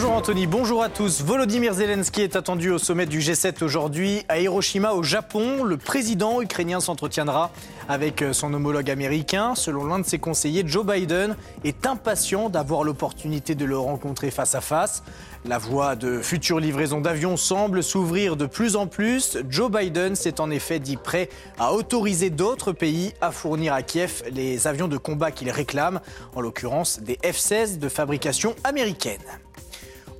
[0.03, 0.13] Europe 1.
[0.13, 1.21] Bonjour Anthony, bonjour à tous.
[1.21, 5.63] Volodymyr Zelensky est attendu au sommet du G7 aujourd'hui à Hiroshima au Japon.
[5.63, 7.51] Le président ukrainien s'entretiendra
[7.87, 9.55] avec son homologue américain.
[9.55, 14.55] Selon l'un de ses conseillers, Joe Biden est impatient d'avoir l'opportunité de le rencontrer face
[14.55, 15.03] à face.
[15.45, 19.37] La voie de futures livraisons d'avions semble s'ouvrir de plus en plus.
[19.49, 24.23] Joe Biden s'est en effet dit prêt à autoriser d'autres pays à fournir à Kiev
[24.31, 26.01] les avions de combat qu'il réclame,
[26.35, 29.21] en l'occurrence des F-16 de fabrication américaine.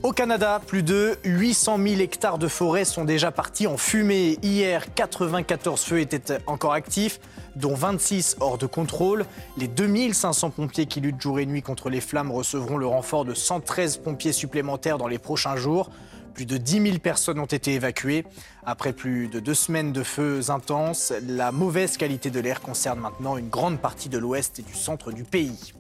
[0.04, 4.38] Au Canada, plus de 800 000 hectares de forêt sont déjà partis en fumée.
[4.44, 7.22] Hier, 94 feux étaient encore actifs,
[7.56, 9.26] dont 26 hors de contrôle.
[9.56, 13.34] Les 2500 pompiers qui luttent jour et nuit contre les flammes recevront le renfort de
[13.34, 15.90] 113 pompiers supplémentaires dans les prochains jours.
[16.34, 18.26] Plus de 10 000 personnes ont été évacuées.
[18.66, 23.38] Après plus de deux semaines de feux intenses, la mauvaise qualité de l'air concerne maintenant
[23.38, 25.72] une grande partie de l'ouest et du centre du pays.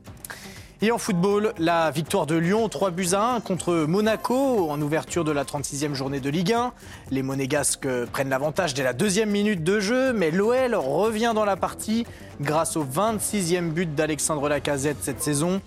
[0.83, 5.23] Et en football, la victoire de Lyon 3 buts à 1 contre Monaco en ouverture
[5.23, 6.73] de la 36e journée de Ligue 1.
[7.09, 11.55] Les Monégasques prennent l'avantage dès la deuxième minute de jeu, mais l'OL revient dans la
[11.55, 12.05] partie
[12.41, 15.61] grâce au 26e but d'Alexandre Lacazette cette saison.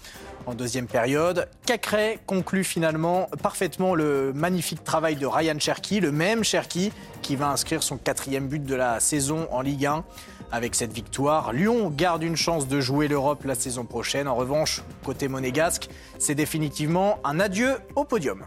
[0.45, 6.45] En deuxième période, Cacré conclut finalement parfaitement le magnifique travail de Ryan Cherky, le même
[6.45, 10.05] Cherky qui va inscrire son quatrième but de la saison en Ligue 1.
[10.53, 14.29] Avec cette victoire, Lyon garde une chance de jouer l'Europe la saison prochaine.
[14.29, 18.45] En revanche, côté monégasque, c'est définitivement un adieu au podium.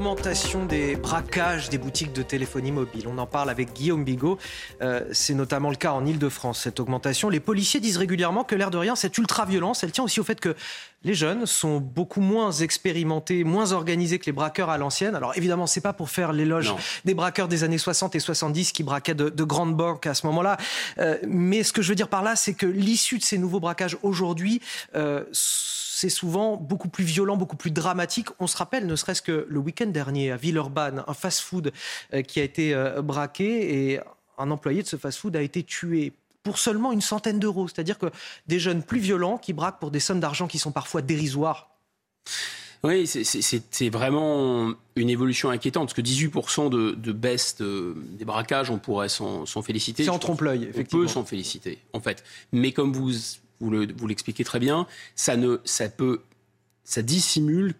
[0.00, 3.06] Augmentation des braquages des boutiques de téléphonie mobile.
[3.06, 4.38] On en parle avec Guillaume Bigot.
[4.80, 7.28] Euh, c'est notamment le cas en Ile-de-France, cette augmentation.
[7.28, 10.40] Les policiers disent régulièrement que l'air de rien, cette ultra-violence, elle tient aussi au fait
[10.40, 10.56] que
[11.04, 15.14] les jeunes sont beaucoup moins expérimentés, moins organisés que les braqueurs à l'ancienne.
[15.14, 18.82] Alors évidemment, c'est pas pour faire l'éloge des braqueurs des années 60 et 70 qui
[18.82, 20.56] braquaient de, grandes banques à ce moment-là.
[20.98, 23.60] Euh, mais ce que je veux dire par là, c'est que l'issue de ces nouveaux
[23.60, 24.62] braquages aujourd'hui,
[24.94, 25.24] euh,
[26.00, 28.28] c'est souvent beaucoup plus violent, beaucoup plus dramatique.
[28.38, 31.72] On se rappelle, ne serait-ce que le week-end dernier à Villeurbanne, un fast-food
[32.14, 34.00] euh, qui a été euh, braqué et
[34.38, 37.68] un employé de ce fast-food a été tué pour seulement une centaine d'euros.
[37.68, 38.06] C'est-à-dire que
[38.46, 41.68] des jeunes plus violents qui braquent pour des sommes d'argent qui sont parfois dérisoires.
[42.82, 49.10] Oui, c'est vraiment une évolution inquiétante, parce que 18% de, baisse des braquages, on pourrait
[49.10, 50.04] s'en féliciter.
[50.04, 51.02] C'est en trompe-l'œil, effectivement.
[51.02, 52.24] On peut s'en féliciter, en fait.
[52.52, 53.12] Mais comme vous
[53.60, 55.36] vous l'expliquez très bien, ça,
[55.96, 56.22] peut,
[56.84, 57.74] ça dissimule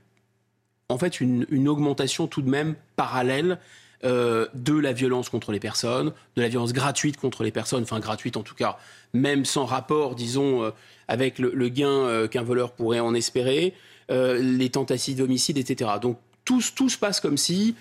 [0.91, 3.59] en fait une, augmentation tout de même parallèle
[4.05, 8.01] euh, de la violence contre les personnes, de la violence gratuite contre les personnes, enfin
[8.01, 8.79] gratuite en tout cas,
[9.13, 10.71] même sans rapport, disons, euh,
[11.09, 13.75] avec le, gain euh, qu'un voleur pourrait en espérer,
[14.13, 15.89] les tentatives d'homicide, etc.
[16.03, 17.77] Donc tout, se passe comme si,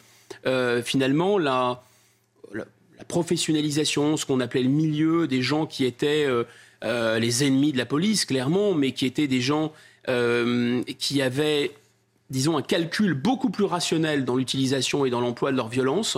[0.84, 1.82] finalement, la,
[3.08, 6.28] professionnalisation, ce qu'on appelait le milieu des gens qui étaient
[6.84, 9.74] euh, les ennemis de la police, clairement, mais qui étaient des gens
[10.08, 11.72] euh, qui avaient,
[12.30, 16.18] disons, un calcul beaucoup plus rationnel dans l'utilisation et dans l'emploi de leur violence.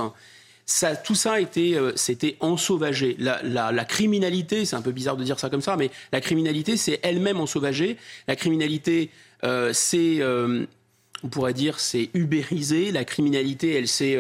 [0.66, 3.16] ça, tout ça était, c'était ensauvagé.
[3.20, 6.78] La, la, criminalité, c'est un peu bizarre de dire ça comme ça, mais la criminalité,
[6.78, 7.98] c'est elle-même ensauvagée.
[8.28, 9.10] La criminalité,
[9.74, 12.92] c'est, on pourrait dire, c'est ubérisé.
[12.92, 14.18] La criminalité, elle s'est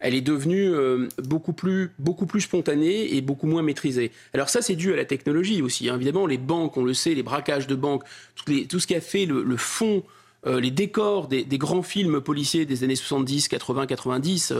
[0.00, 4.12] elle est devenue euh, beaucoup, plus, beaucoup plus spontanée et beaucoup moins maîtrisée.
[4.32, 5.88] Alors ça, c'est dû à la technologie aussi.
[5.88, 5.96] Hein.
[5.96, 8.04] Évidemment, les banques, on le sait, les braquages de banques,
[8.36, 10.02] tout, ce qui a fait le, fond,
[10.46, 14.52] euh, les décors des, grands films policiers des années 70, 80, 90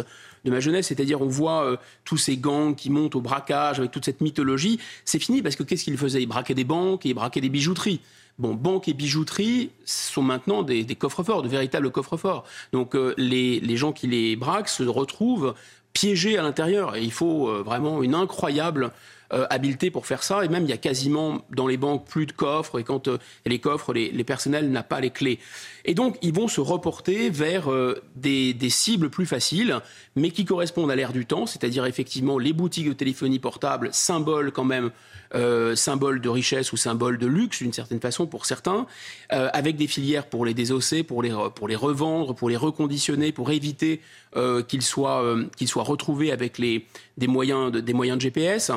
[0.45, 3.93] de ma jeunesse, c'est-à-dire on voit euh, tous ces gangs qui montent au braquage avec
[3.93, 6.23] toute cette mythologie, c'est fini parce que qu'est-ce qu'ils faisaient?
[6.23, 8.01] Ils braquaient des banques et ils braquaient des bijouteries.
[8.39, 12.45] Bon, banques et bijouteries sont maintenant des, coffres-forts, de véritables coffres-forts.
[12.73, 15.55] Donc euh, les, gens qui les braquent se retrouvent
[15.93, 16.97] piégés à l'intérieur.
[16.97, 18.93] Et il faut vraiment une incroyable
[19.33, 20.45] euh, habileté pour faire ça.
[20.45, 22.79] Et même, il y a quasiment dans les banques plus de coffres.
[22.79, 23.09] Et quand
[23.47, 25.39] les coffres, les, les personnels n'ont pas les clés.
[25.85, 27.71] Et donc, ils vont se reporter vers
[28.17, 29.81] des, des, cibles plus faciles,
[30.17, 34.53] mais qui correspondent à l'ère du temps, c'est-à-dire effectivement les boutiques de téléphonie portable, symbole
[34.53, 34.91] quand même
[35.35, 38.87] euh, symbole de richesse ou symbole de luxe d'une certaine façon pour certains,
[39.33, 43.33] euh, avec des filières pour les désosser, pour les, pour les revendre, pour les reconditionner,
[43.33, 44.01] pour éviter
[44.37, 46.87] euh, qu'ils soient, qu'ils soient retrouvés avec les,
[47.19, 48.73] des, moyens de, des moyens de GPS.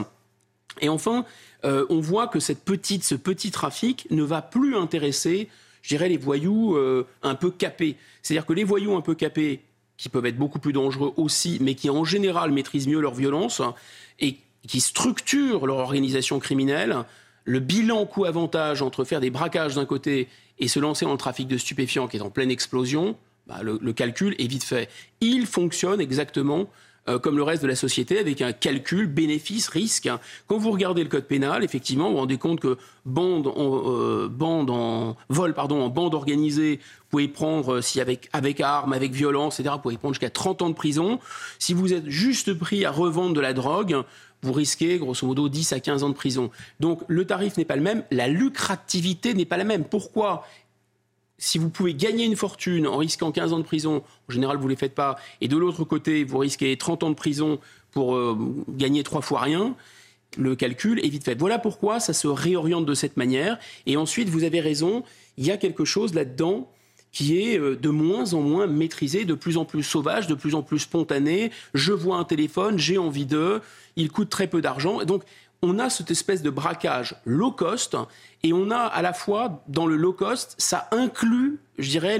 [0.79, 1.25] Et enfin,
[1.63, 5.49] on voit que cette petite, ce petit trafic ne va plus intéresser,
[5.81, 6.77] je dirais, les voyous
[7.23, 7.97] un peu capés.
[8.21, 9.61] C'est-à-dire que les voyous un peu capés,
[9.97, 13.61] qui peuvent être beaucoup plus dangereux aussi, mais qui en général maîtrisent mieux leur violence,
[14.19, 17.05] et qui structurent leur organisation criminelle,
[17.43, 20.27] le bilan coût-avantage entre faire des braquages d'un côté
[20.59, 23.93] et se lancer dans le trafic de stupéfiants qui est en pleine explosion, bah, le,
[23.93, 24.89] calcul est vite fait.
[25.19, 26.69] Il fonctionne exactement
[27.09, 30.07] euh, comme le reste de la société, avec un calcul bénéfice-risque.
[30.45, 34.27] Quand vous regardez le code pénal, effectivement, vous vous rendez compte que bande en, euh,
[34.29, 38.93] bande en vol, pardon, en bande organisée, vous pouvez prendre, euh, si avec, avec armes,
[38.93, 41.19] avec violence, etc., vous pouvez prendre jusqu'à 30 ans de prison.
[41.57, 44.03] Si vous êtes juste pris à revendre de la drogue,
[44.43, 46.51] vous risquez grosso modo 10 à 15 ans de prison.
[46.79, 49.85] Donc le tarif n'est pas le même, la lucrativité n'est pas la même.
[49.85, 50.45] Pourquoi
[51.41, 54.65] si vous pouvez gagner une fortune en risquant 15 ans de prison, en général vous
[54.65, 57.59] ne les faites pas, et de l'autre côté vous risquez 30 ans de prison
[57.91, 58.37] pour euh,
[58.69, 59.75] gagner trois fois rien,
[60.37, 61.37] le calcul est vite fait.
[61.37, 63.59] Voilà pourquoi ça se réoriente de cette manière.
[63.85, 65.03] Et ensuite, vous avez raison,
[65.37, 66.69] il y a quelque chose là-dedans
[67.11, 70.55] qui est euh, de moins en moins maîtrisé, de plus en plus sauvage, de plus
[70.55, 71.51] en plus spontané.
[71.73, 73.61] Je vois un téléphone, j'ai envie d'eux,
[73.97, 75.03] il coûte très peu d'argent.
[75.03, 75.23] Donc,
[75.61, 77.95] on a cette espèce de braquage low cost
[78.43, 82.19] et on a à la fois dans le low cost, ça inclut, je dirais,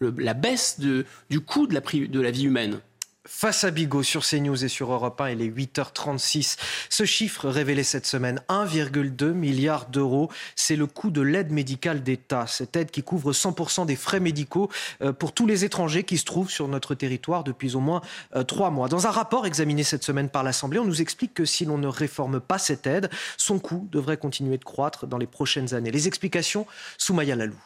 [0.00, 2.80] la baisse du coût de la vie humaine.
[3.26, 6.58] Face à Bigot sur CNews et sur Europe 1, il est 8h36.
[6.90, 12.46] Ce chiffre révélé cette semaine, 1,2 milliard d'euros, c'est le coût de l'aide médicale d'État.
[12.46, 14.68] Cette aide qui couvre 100% des frais médicaux
[15.00, 18.02] euh, pour tous les étrangers qui se trouvent sur notre territoire depuis au moins
[18.36, 18.88] euh, trois mois.
[18.88, 21.88] Dans un rapport examiné cette semaine par l'Assemblée, on nous explique que si l'on ne
[21.88, 23.08] réforme pas cette aide,
[23.38, 25.90] son coût devrait continuer de croître dans les prochaines années.
[25.90, 26.66] Les explications,
[26.98, 27.56] Soumaya Lalou.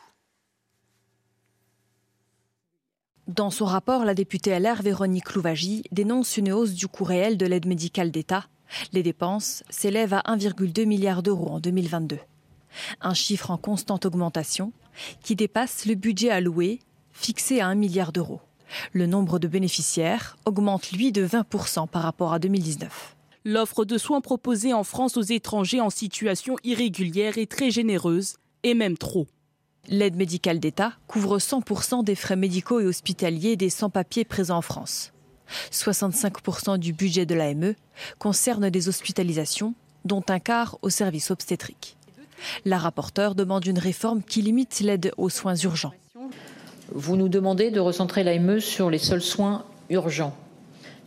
[3.29, 7.45] Dans son rapport, la députée LR Véronique Louvagie dénonce une hausse du coût réel de
[7.45, 8.47] l'aide médicale d'État.
[8.95, 12.19] Les dépenses s'élèvent à 1,2 milliard d'euros en 2022.
[13.03, 14.73] Un chiffre en constante augmentation
[15.23, 16.79] qui dépasse le budget alloué,
[17.12, 18.41] fixé à 1 milliard d'euros.
[18.93, 23.14] Le nombre de bénéficiaires augmente, lui, de 20% par rapport à 2019.
[23.45, 28.73] L'offre de soins proposée en France aux étrangers en situation irrégulière est très généreuse, et
[28.73, 29.27] même trop.
[29.87, 35.12] L'aide médicale d'État couvre 100% des frais médicaux et hospitaliers des sans-papiers présents en France.
[35.71, 37.75] 65% du budget de l'AME
[38.19, 41.97] concerne des hospitalisations, dont un quart au service obstétrique.
[42.64, 45.95] La rapporteure demande une réforme qui limite l'aide aux soins urgents.
[46.93, 50.37] Vous nous demandez de recentrer l'AME sur les seuls soins urgents.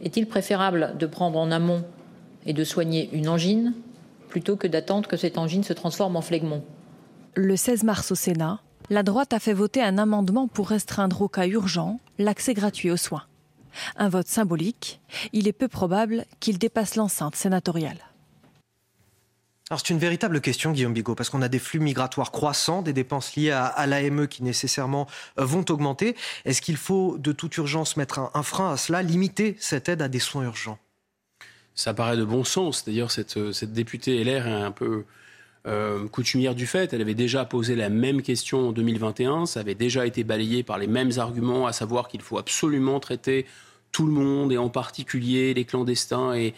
[0.04, 1.84] Est-il préférable de prendre en amont
[2.46, 3.74] et de soigner une angine
[4.30, 6.64] plutôt que d'attendre que cette angine se transforme en phlegmon
[7.36, 11.30] Le 16 mars au Sénat, la droite a fait voter un amendement pour restreindre au
[11.30, 13.24] cas urgent l'accès gratuit aux soins.
[13.96, 15.00] Un vote symbolique,
[15.32, 18.00] il est peu probable qu'il dépasse l'enceinte sénatoriale.
[19.70, 22.91] Alors c'est une véritable question, Guillaume Bigot, parce qu'on a des flux migratoires croissants, des
[22.91, 25.08] dépenses liées à, l'AME qui nécessairement
[25.39, 26.17] euh, vont augmenter.
[26.44, 30.10] Est-ce qu'il faut de toute urgence mettre un, frein à cela, limiter cette aide à
[30.10, 30.80] des soins urgents?
[31.76, 32.84] Ça paraît de bon sens.
[32.84, 35.06] D'ailleurs, cette, euh, cette députée LR est un peu
[35.67, 36.91] euh, coutumière du fait.
[36.93, 39.45] Elle avait déjà posé la même question en 2021.
[39.45, 43.45] Ça avait déjà été balayé par les mêmes arguments, à savoir qu'il faut absolument traiter
[43.91, 46.54] tout le monde, et en particulier les clandestins et,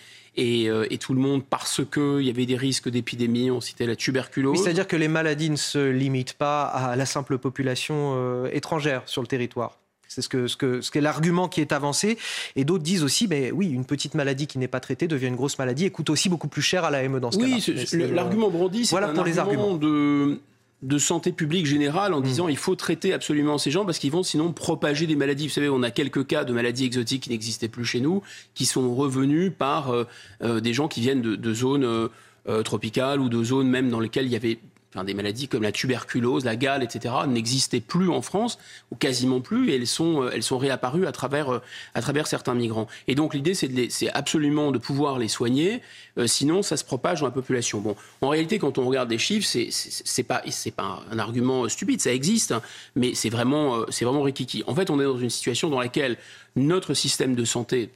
[0.69, 3.51] euh, tout le monde, parce qu'il y avait des risques d'épidémie.
[3.51, 4.63] On citait la tuberculose.
[4.63, 9.21] C'est-à-dire que les maladies ne se limitent pas à la simple population euh, étrangère sur
[9.21, 9.79] le territoire
[10.13, 12.17] C'est ce que ce que ce qu'est l'argument qui est avancé.
[12.55, 15.35] Et d'autres disent aussi, mais oui, une petite maladie qui n'est pas traitée devient une
[15.35, 17.57] grosse maladie et coûte aussi beaucoup plus cher à l'AME dans ce cas-là.
[17.67, 19.77] Oui, l'argument brandi, c'est voilà un pour les argument arguments.
[19.77, 20.39] de
[20.83, 24.23] de santé publique générale en disant il faut traiter absolument ces gens parce qu'ils vont
[24.23, 25.47] sinon propager des maladies.
[25.47, 28.21] Vous savez, on a quelques cas de maladies exotiques qui n'existaient plus chez nous,
[28.53, 30.03] qui sont revenus par euh,
[30.41, 32.09] euh, des gens qui viennent de, de zones euh,
[32.49, 34.59] euh, tropicales ou de zones même dans lesquelles il y avait
[34.93, 37.13] enfin, des maladies comme la tuberculose, la gale, etc.
[37.27, 38.57] n'existaient plus en France
[38.91, 41.59] ou quasiment plus et elles sont, euh, elles sont réapparues à travers, euh,
[41.95, 42.87] à travers certains migrants.
[43.07, 45.81] Et donc l'idée c'est les- absolument de pouvoir les soigner,
[46.17, 47.79] euh, sinon ça se propage dans la population.
[47.81, 50.43] Bon, en réalité quand on regarde des chiffres, c'est c'est pas
[50.75, 52.61] pas un argument stupide, ça existe, hein,
[52.95, 54.63] mais c'est vraiment euh, c'est vraiment rikiki.
[54.67, 56.17] En fait, on est dans une situation dans laquelle
[56.55, 57.89] notre système de santé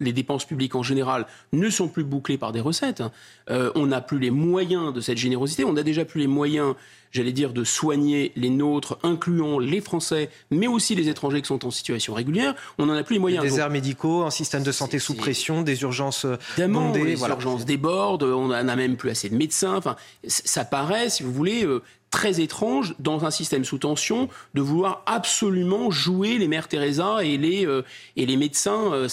[0.00, 3.00] les dépenses publiques en général ne sont plus bouclées par des recettes.
[3.00, 3.10] hein.
[3.50, 5.64] Euh, on n'a plus les moyens de cette générosité.
[5.64, 6.74] On n'a déjà plus les moyens,
[7.10, 11.66] j'allais dire, de soigner les nôtres, incluant les Français, mais aussi les étrangers qui sont
[11.66, 12.54] en situation régulière.
[12.78, 13.42] On n'en a plus les moyens.
[13.42, 17.04] Des déserts médicaux, un système de santé sous pression, des urgences euh, bondées.
[17.04, 17.34] les voilà.
[17.34, 19.76] urgences débordent, on n'a même plus assez de médecins.
[19.76, 24.60] Enfin, ça paraît, si vous voulez, euh, très étrange dans un système sous tension de
[24.60, 27.82] vouloir absolument jouer les mères Teresa et les, euh,
[28.16, 28.92] et les médecins.
[28.92, 29.08] euh,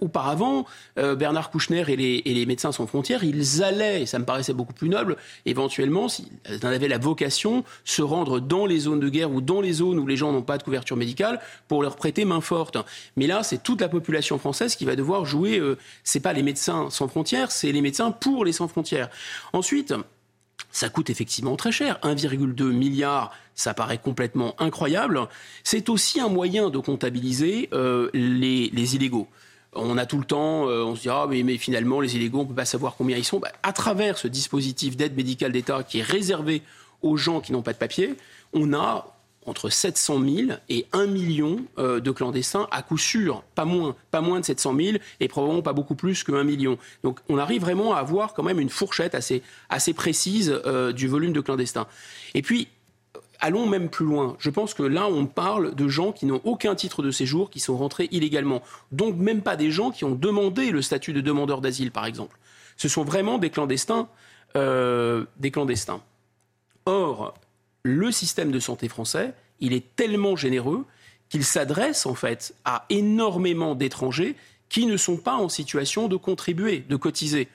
[0.00, 0.66] auparavant,
[0.98, 4.24] euh, Bernard Kouchner et les, et les médecins sans frontières, ils allaient, et ça me
[4.24, 6.26] paraissait beaucoup plus noble, éventuellement, s'ils
[6.62, 9.98] en avaient la vocation, se rendre dans les zones de guerre ou dans les zones
[9.98, 12.78] où les gens n'ont pas de couverture médicale pour leur prêter main forte.
[13.16, 15.60] Mais là, c'est toute la population française qui va devoir jouer.
[16.04, 19.10] C'est pas les médecins sans frontières, c'est les médecins pour les sans frontières.
[19.52, 19.94] Ensuite.
[20.70, 21.98] Ça coûte effectivement très cher.
[22.02, 25.26] 1,2 milliard, ça paraît complètement incroyable.
[25.64, 29.28] C'est aussi un moyen de comptabiliser euh, les, les illégaux.
[29.74, 32.42] On a tout le temps, euh, on se dit, ah, mais, finalement, les illégaux, on
[32.44, 33.38] ne peut pas savoir combien ils sont.
[33.38, 36.62] Bah, à travers ce dispositif d'aide médicale d'État qui est réservé
[37.02, 38.16] aux gens qui n'ont pas de papier,
[38.52, 39.17] on a
[39.48, 44.20] entre 700 000 et 1 million euh, de clandestins à coup sûr, pas moins, pas
[44.20, 46.78] moins de 700 000 et probablement pas beaucoup plus que 1 million.
[47.02, 51.08] Donc on arrive vraiment à avoir quand même une fourchette assez, assez précise euh, du
[51.08, 51.86] volume de clandestins.
[52.34, 52.68] Et puis,
[53.40, 54.36] allons même plus loin.
[54.38, 57.60] Je pense que là, on parle de gens qui n'ont aucun titre de séjour, qui
[57.60, 58.62] sont rentrés illégalement.
[58.92, 62.38] Donc même pas des gens qui ont demandé le statut de demandeur d'asile, par exemple.
[62.76, 64.08] Ce sont vraiment des clandestins.
[64.56, 66.00] euh, des clandestins.
[66.86, 67.34] Or,
[67.82, 70.84] le système de santé français, il est tellement généreux
[71.28, 74.36] qu'il s'adresse en fait à énormément d'étrangers
[74.68, 77.48] qui ne sont pas en situation de contribuer, de cotiser.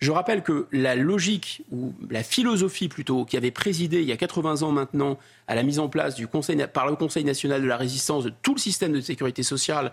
[0.00, 4.16] Je rappelle que la logique, ou la philosophie plutôt, qui avait présidé il y a
[4.16, 7.66] 80 ans maintenant à la mise en place du conseil, par le Conseil national de
[7.66, 9.92] la résistance de tout le système de sécurité sociale,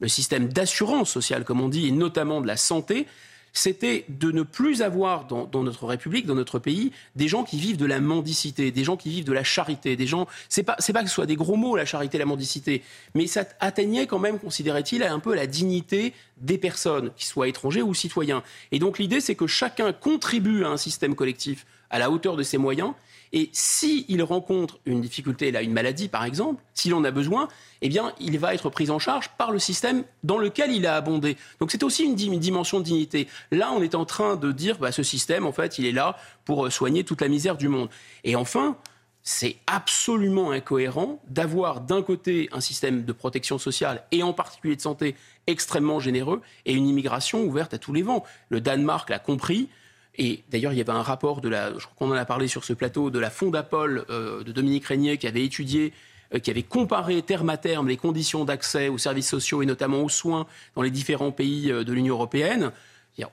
[0.00, 3.06] le système d'assurance sociale, comme on dit, et notamment de la santé,
[3.54, 7.76] c'était de ne plus avoir dans, notre République, dans notre pays, des gens qui vivent
[7.76, 10.26] de la mendicité, des gens qui vivent de la charité, des gens.
[10.48, 12.82] C'est pas, c'est pas que ce soit des gros mots la charité, la mendicité,
[13.14, 17.82] mais ça atteignait quand même, considérait-il, un peu la dignité des personnes, qu'ils soient étrangers
[17.82, 18.42] ou citoyens.
[18.72, 22.42] Et donc l'idée, c'est que chacun contribue à un système collectif à la hauteur de
[22.42, 22.92] ses moyens.
[23.36, 27.48] Et s'il rencontre une difficulté, là, une maladie par exemple, s'il en a besoin,
[27.82, 30.94] eh bien, il va être pris en charge par le système dans lequel il a
[30.94, 31.36] abondé.
[31.58, 33.26] Donc c'est aussi une, une, dimension de dignité.
[33.50, 36.16] Là, on est en train de dire, bah, ce système, en fait, il est là
[36.44, 37.88] pour soigner toute la misère du monde.
[38.22, 38.76] Et enfin,
[39.24, 44.80] c'est absolument incohérent d'avoir d'un côté un système de protection sociale et en particulier de
[44.80, 45.16] santé
[45.48, 48.22] extrêmement généreux et une immigration ouverte à tous les vents.
[48.50, 49.70] Le Danemark l'a compris.
[50.16, 52.48] Et d'ailleurs, il y avait un rapport de la, je crois qu'on en a parlé
[52.48, 55.92] sur ce plateau, de la Fondapol euh, de Dominique Régnier qui avait étudié,
[56.34, 60.02] euh, qui avait comparé terme à terme les conditions d'accès aux services sociaux et notamment
[60.02, 60.46] aux soins
[60.76, 62.72] dans les différents pays euh, de l'Union européenne.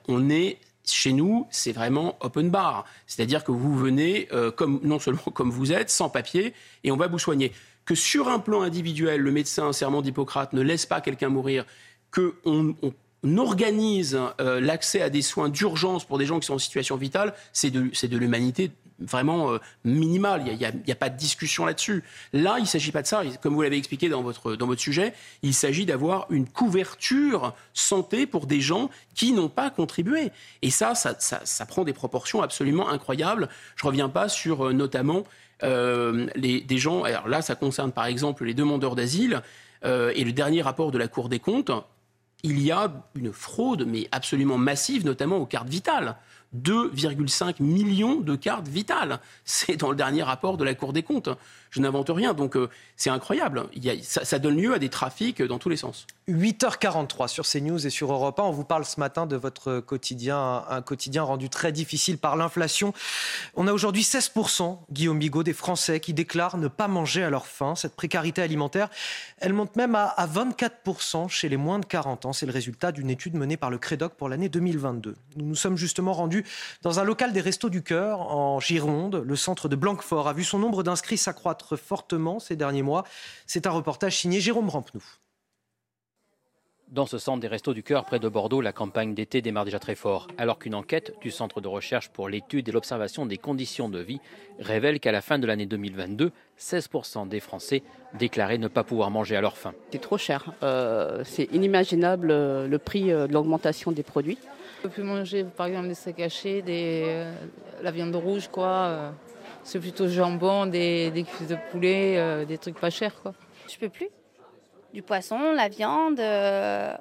[0.08, 2.84] On est chez nous, c'est vraiment open bar.
[3.06, 6.96] C'est-à-dire que vous venez euh, comme, non seulement comme vous êtes, sans papier, et on
[6.96, 7.52] va vous soigner.
[7.84, 11.64] Que sur un plan individuel, le médecin, serment d'Hippocrate, ne laisse pas quelqu'un mourir,
[12.12, 12.32] qu'on
[12.82, 12.92] on,
[13.22, 16.96] on organise euh, l'accès à des soins d'urgence pour des gens qui sont en situation
[16.96, 20.44] vitale, c'est de, de l'humanité vraiment euh, minimale.
[20.46, 22.04] Il n'y a, a, a, pas de discussion là-dessus.
[22.32, 23.22] Là, il ne s'agit pas de ça.
[23.42, 28.26] Comme vous l'avez expliqué dans votre, dans votre sujet, il s'agit d'avoir une couverture santé
[28.26, 30.30] pour des gens qui n'ont pas contribué.
[30.62, 33.48] Et ça ça, ça, ça, prend des proportions absolument incroyables.
[33.76, 35.24] Je ne reviens pas sur euh, notamment
[35.62, 37.04] euh, les, des gens.
[37.04, 39.42] Alors là, ça concerne par exemple les demandeurs d'asile.
[39.84, 41.72] Euh, et le dernier rapport de la Cour des comptes
[42.42, 46.16] il y a une fraude, mais absolument massive, notamment aux cartes vitales.
[46.56, 49.20] 2,5 millions de cartes vitales.
[49.44, 51.30] C'est dans le dernier rapport de la Cour des comptes.
[51.72, 53.64] Je n'invente rien, donc euh, c'est incroyable.
[54.02, 56.06] ça, donne lieu à des trafics dans tous les sens.
[56.28, 58.42] 8h43 sur CNews et sur Europe 1.
[58.42, 62.92] On vous parle ce matin de votre quotidien, un quotidien rendu très difficile par l'inflation.
[63.54, 67.46] On a aujourd'hui 16%, Guillaume Bigot, des Français qui déclarent ne pas manger à leur
[67.46, 67.74] faim.
[67.74, 68.90] Cette précarité alimentaire,
[69.38, 72.32] elle monte même à, à 24% chez les moins de 40 ans.
[72.34, 75.16] C'est le résultat d'une étude menée par le Crédoc pour l'année 2022.
[75.36, 76.44] Nous nous sommes justement rendus
[76.82, 79.22] dans un local des Restos du Cœur en Gironde.
[79.24, 83.04] Le centre de Blanquefort a vu son nombre d'inscrits s'accroître fortement ces derniers mois.
[83.46, 85.02] C'est un reportage signé Jérôme Rampenou.
[86.92, 89.78] Dans ce centre des Restos du Cœur près de Bordeaux, la campagne d'été démarre déjà
[89.78, 93.88] très fort, alors qu'une enquête du Centre de recherche pour l'étude et l'observation des conditions
[93.88, 94.20] de vie
[94.58, 97.82] révèle qu'à la fin de l'année 2022, 16% des Français
[98.12, 99.72] déclaraient ne pas pouvoir manger à leur faim.
[99.90, 100.52] C'est trop cher.
[100.62, 104.36] Euh, c'est inimaginable euh, le prix euh, de l'augmentation des produits.
[104.80, 107.24] On peut plus manger par exemple des steaks hachés, des,
[107.82, 109.14] la viande rouge, quoi.
[109.62, 113.14] C'est plutôt jambon, des, des cuisses de poulet, des trucs pas chers.
[113.22, 113.32] Quoi.
[113.68, 114.08] Je peux plus
[114.92, 116.94] du poisson, la viande, euh,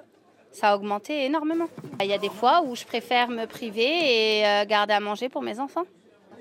[0.51, 1.67] ça a augmenté énormément.
[1.99, 5.29] Il y a des fois où je préfère me priver et euh, garder à manger
[5.29, 5.83] pour mes enfants.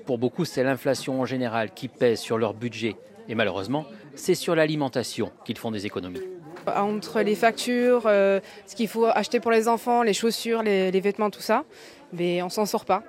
[0.05, 2.95] Pour beaucoup, c'est l'inflation en général qui pèse sur leur budget.
[3.27, 6.21] Et malheureusement, c'est sur l'alimentation qu'ils font des économies.
[6.67, 10.99] Entre les factures, euh, ce qu'il faut acheter pour les enfants, les chaussures, les, les
[11.01, 11.65] vêtements, tout ça,
[12.13, 13.03] mais on s'en sort pas.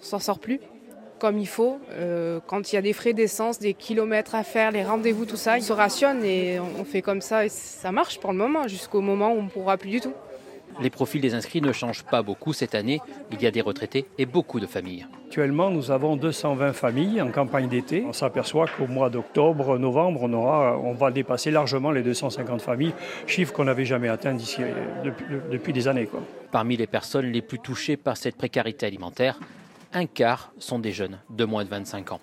[0.00, 0.60] On s'en sort plus
[1.22, 1.78] comme il faut.
[1.92, 5.36] Euh, quand il y a des frais d'essence, des kilomètres à faire, les rendez-vous, tout
[5.36, 8.66] ça, ils se rationnent et on fait comme ça et ça marche pour le moment,
[8.66, 10.12] jusqu'au moment où on ne pourra plus du tout.
[10.80, 13.00] Les profils des inscrits ne changent pas beaucoup cette année.
[13.30, 15.06] Il y a des retraités et beaucoup de familles.
[15.26, 18.04] Actuellement, nous avons 220 familles en campagne d'été.
[18.04, 22.94] On s'aperçoit qu'au mois d'octobre, novembre, on, aura, on va dépasser largement les 250 familles,
[23.28, 26.06] chiffre qu'on n'avait jamais atteint depuis, depuis, des années.
[26.06, 26.20] Quoi.
[26.50, 29.38] Parmi les personnes les plus touchées par cette précarité alimentaire,
[29.92, 32.20] un quart sont des jeunes de moins de 25 ans.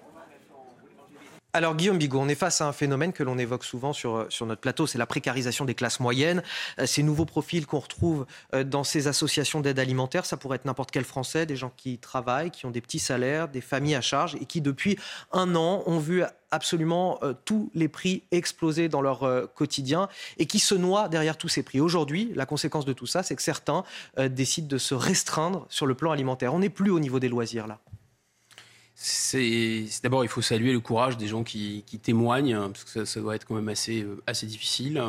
[1.52, 4.46] Alors Guillaume Bigot, on est face à un phénomène que l'on évoque souvent sur, sur
[4.46, 6.44] notre plateau, c'est la précarisation des classes moyennes.
[6.78, 10.66] Euh, ces nouveaux profils qu'on retrouve euh, dans ces associations d'aide alimentaire, ça pourrait être
[10.66, 14.02] n'importe quel Français, des gens qui travaillent, qui ont des petits salaires, des familles à
[14.02, 15.00] charge et qui depuis
[15.32, 16.22] un an ont vu
[16.52, 21.50] absolument euh, tous les prix exploser dans leur quotidien et qui se noient derrière tous
[21.50, 21.82] ces prix.
[21.82, 23.84] Aujourd'hui, la conséquence de tout ça, c'est que certains
[24.18, 26.54] décident de se restreindre sur le plan alimentaire.
[26.54, 27.80] On n'est plus au niveau des loisirs là
[29.02, 33.22] c'est d'abord il faut saluer le courage des gens qui, témoignent hein, parce que ça,
[33.22, 35.02] doit être quand même assez euh, difficile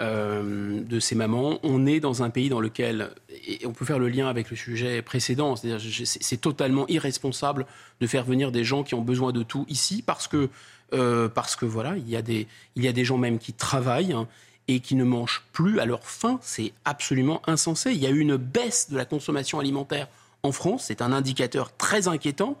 [0.00, 1.58] euh, de ces mamans.
[1.64, 3.10] On est dans un pays dans lequel
[3.48, 7.66] et on peut faire le lien avec le sujet précédent, c'est-à-dire c'est totalement irresponsable
[8.00, 10.48] de faire venir des gens qui ont besoin de tout ici parce que
[10.92, 13.52] euh, parce que voilà il y a des il y a des gens même qui
[13.52, 14.12] travaillent.
[14.12, 14.28] Hein,
[14.66, 17.92] et qui ne mangent plus à leur faim, c'est absolument insensé.
[17.92, 20.08] Il y a eu une baisse de la consommation alimentaire
[20.42, 22.56] en France, c'est un indicateur très inquiétant.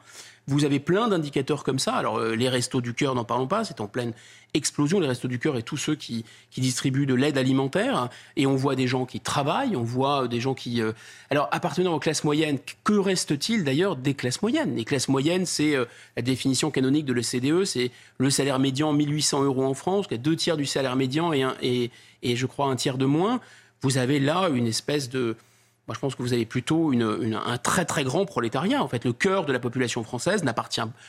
[0.46, 1.94] Vous avez plein d'indicateurs comme ça.
[1.94, 4.12] Alors, euh, les restos du cœur, n'en parlons pas, c'est en pleine
[4.52, 6.24] explosion, les restos du cœur et tous ceux qui,
[6.58, 8.10] distribuent de l'aide alimentaire.
[8.36, 10.82] Et on voit des gens qui travaillent, on voit des gens qui...
[10.82, 10.92] Euh,
[11.30, 14.76] alors, appartenant aux classes moyennes, que reste-t-il d'ailleurs des classes moyennes?
[14.76, 15.86] Les classes moyennes, c'est euh,
[16.16, 20.36] la définition canonique de l'OCDE, c'est le salaire médian 1800 euros en France, qui deux
[20.36, 21.90] tiers du salaire médian et
[22.22, 23.40] je crois un tiers de moins.
[23.80, 25.36] Vous avez là une espèce de
[25.86, 28.82] moi, je pense que vous avez plutôt un très très grand prolétariat.
[28.82, 30.42] En fait, le cœur de la population française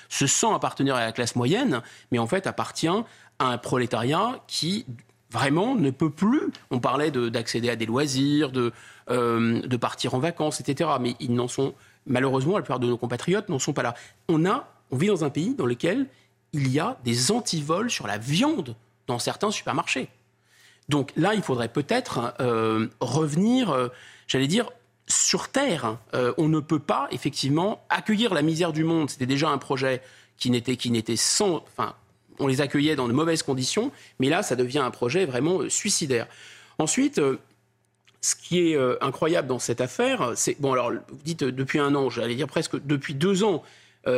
[0.10, 4.86] se sent appartenir à la classe moyenne, mais en fait appartient à un prolétariat qui
[5.32, 6.52] vraiment ne peut plus.
[6.72, 8.74] On parlait d'accéder à des loisirs, de,
[9.10, 10.90] euh, partir en vacances, etc.
[11.00, 11.74] Mais ils n'en sont
[12.06, 13.96] malheureusement la plupart de nos compatriotes n'en sont pas là.
[14.28, 16.08] On a, on vit dans un pays dans lequel
[16.52, 18.76] il y a des antivols sur la viande
[19.08, 20.10] dans certains supermarchés.
[20.90, 23.72] Donc là, il faudrait peut-être euh, revenir.
[23.72, 23.88] Euh,
[24.28, 24.70] j'allais dire,
[25.08, 25.98] sur Terre.
[26.14, 29.10] Euh, on ne peut pas, effectivement, accueillir la misère du monde.
[29.10, 30.02] C'était déjà un projet
[30.38, 31.58] qui n'était, qui n'était sans.
[31.58, 31.96] Enfin,
[32.40, 36.28] on les accueillait dans de mauvaises conditions, mais là, ça devient un projet vraiment suicidaire.
[36.78, 37.22] Ensuite,
[38.20, 40.60] ce qui est incroyable dans cette affaire, c'est.
[40.60, 43.64] Bon, alors, vous dites depuis un an, j'allais dire presque depuis deux ans,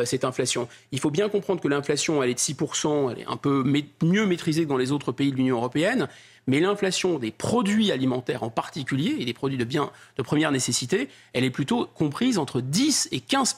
[0.04, 0.68] cette inflation.
[0.92, 3.64] Il faut bien comprendre que l'inflation, elle est de 6%, elle est un peu
[4.02, 6.10] mieux maîtrisée que dans les autres pays de l'Union européenne,
[6.48, 11.10] mais l'inflation des produits alimentaires en particulier, et des produits de biens de première nécessité,
[11.34, 13.58] elle est plutôt comprise entre 10 et 15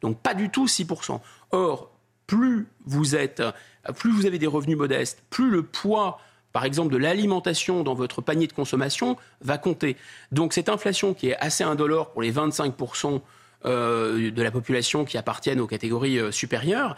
[0.00, 1.20] donc pas du tout 6%
[1.52, 1.90] Or,
[2.26, 3.42] plus vous êtes,
[3.96, 6.18] plus vous avez des revenus modestes, plus le poids
[6.54, 9.96] par exemple, de l'alimentation dans votre panier de consommation va compter.
[10.30, 12.74] Donc cette inflation qui est assez indolore pour les 25
[13.66, 16.94] euh, de la population qui appartiennent aux catégories euh, supérieures,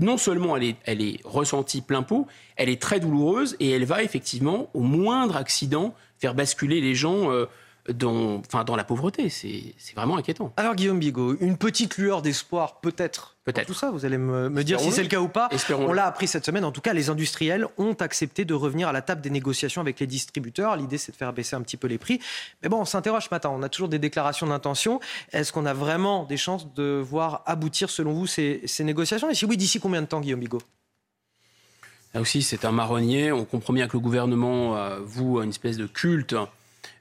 [0.00, 2.26] non seulement elle est, ressentie plein pot,
[2.56, 7.30] elle est très douloureuse et elle va effectivement, au moindre accident, faire basculer les gens
[7.30, 7.46] euh,
[7.92, 9.28] dans, enfin, dans la pauvreté.
[9.28, 10.52] C'est vraiment inquiétant.
[10.56, 13.66] Alors Guillaume Bigot, une petite lueur d'espoir peut-être Peut-être.
[13.66, 15.48] Tout ça, vous allez me, me dire si c'est le cas ou pas.
[15.50, 15.88] Espérons-le.
[15.88, 16.62] On l'a appris cette semaine.
[16.62, 19.98] En tout cas, les industriels ont accepté de revenir à la table des négociations avec
[19.98, 20.76] les distributeurs.
[20.76, 22.20] L'idée, c'est de faire baisser un petit peu les prix.
[22.62, 23.48] Mais bon, on s'interroge ce matin.
[23.50, 25.00] On a toujours des déclarations d'intention.
[25.32, 29.30] Est-ce qu'on a vraiment des chances de voir aboutir, selon vous, ces, ces négociations?
[29.30, 30.60] Et si oui, d'ici combien de temps, Guillaume Bigot?
[32.12, 33.32] Là aussi, c'est un marronnier.
[33.32, 36.34] On comprend bien que le gouvernement euh, voue une espèce de culte,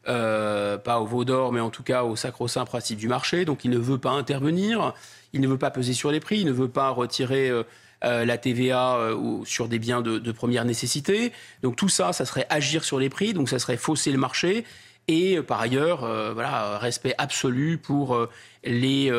[0.08, 3.46] euh, pas au veau d'or, mais en tout cas au sacro-saint principe du marché.
[3.46, 4.94] Donc, il ne veut pas intervenir,
[5.34, 7.64] il ne veut pas peser sur les prix, il ne veut pas retirer euh,
[8.06, 8.98] euh, la TVA
[9.46, 11.34] sur des biens de, de première nécessité.
[11.64, 14.64] Donc, tout ça, ça serait agir sur les prix, donc ça serait fausser le marché.
[15.08, 16.02] Et par ailleurs,
[16.34, 18.28] voilà, respect absolu pour
[18.64, 19.12] les,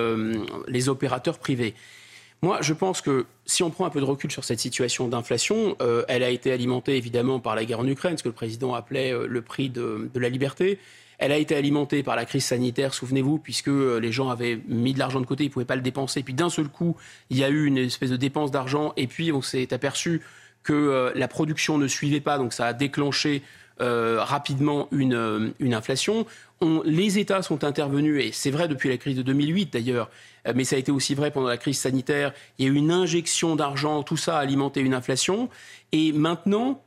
[0.69, 1.75] les opérateurs privés.
[2.43, 5.77] Moi, je pense que si on prend un peu de recul sur cette situation d'inflation,
[5.83, 8.73] euh, elle a été alimentée évidemment par la guerre en Ukraine, ce que le président
[8.73, 10.79] appelait euh, le prix de, la liberté.
[11.19, 14.95] Elle a été alimentée par la crise sanitaire, souvenez-vous, puisque euh, les gens avaient mis
[14.95, 16.23] de l'argent de côté, ils ne pouvaient pas le dépenser.
[16.23, 16.97] Puis d'un seul coup,
[17.29, 20.23] il y a eu une espèce de dépense d'argent, et puis on s'est aperçu
[20.63, 23.43] que la production ne suivait pas, donc ça a déclenché
[24.19, 26.27] rapidement une, euh, une inflation.
[26.61, 30.11] On- les États sont intervenus, et c'est vrai depuis la crise de 2008 d'ailleurs,
[30.47, 32.33] euh, mais ça a été aussi vrai pendant la crise sanitaire.
[32.59, 35.49] Il y a eu une injection d'argent, tout ça a alimenté une inflation.
[35.93, 36.83] Et maintenant,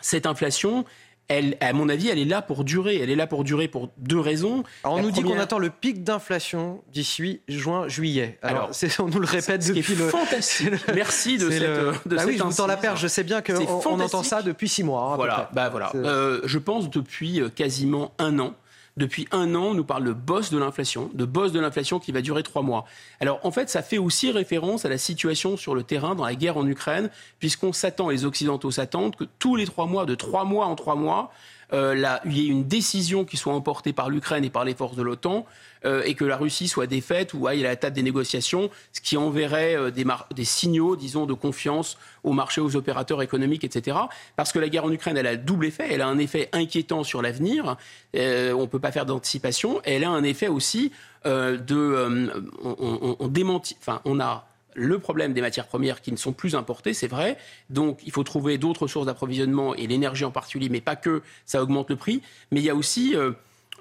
[0.00, 0.84] cette inflation,
[1.28, 2.96] elle, à mon avis, elle est là pour durer.
[3.02, 4.64] Elle est là pour durer pour deux raisons.
[4.82, 8.38] Alors, on La nous dit qu'on attend le pic d'inflation d'ici juin, juillet.
[8.42, 10.08] Alors, Alors, c'est- on nous le répète depuis le.
[10.08, 10.70] fantastique.
[10.94, 13.00] Merci de cette, le- de Bah oui, je vous tends la perche.
[13.02, 13.54] Je sais bien qu'on
[13.86, 15.02] on entend ça depuis six mois.
[15.12, 15.92] hein, Voilà, bah voilà.
[15.94, 18.54] Euh, je pense depuis euh, quasiment un an.
[18.98, 22.10] Depuis un an, on nous parle de boss de l'inflation, de boss de l'inflation qui
[22.10, 22.84] va durer trois mois.
[23.20, 26.34] Alors en fait, ça fait aussi référence à la situation sur le terrain dans la
[26.34, 30.44] guerre en Ukraine, puisqu'on s'attend, les Occidentaux s'attendent que tous les trois mois, de trois
[30.44, 31.30] mois en trois mois,
[31.72, 34.96] euh, il y ait une décision qui soit emportée par l'Ukraine et par les forces
[34.96, 35.46] de l'OTAN,
[35.84, 39.00] euh, et que la Russie soit défaite ou aille à la table des négociations, ce
[39.00, 40.04] qui enverrait euh, des,
[40.34, 43.96] des signaux, disons, de confiance au marché, aux opérateurs économiques, etc.
[44.34, 45.86] Parce que la guerre en Ukraine, elle a le double effet.
[45.90, 47.76] Elle a un effet inquiétant sur l'avenir.
[48.16, 49.80] Euh, on ne peut pas faire d'anticipation.
[49.84, 50.90] Elle a un effet aussi
[51.26, 51.76] euh, de...
[51.76, 52.28] euh,
[52.64, 53.60] on, on- on.
[53.80, 54.47] Enfin, on a
[54.78, 57.36] le problème des matières premières qui ne sont plus importées, c'est vrai.
[57.68, 61.62] Donc, il faut trouver d'autres sources d'approvisionnement et l'énergie en particulier, mais pas que, ça
[61.62, 62.22] augmente le prix.
[62.50, 63.32] Mais il y a aussi, euh,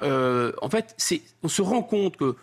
[0.01, 0.95] euh, en fait,
[1.43, 2.35] on se rend compte que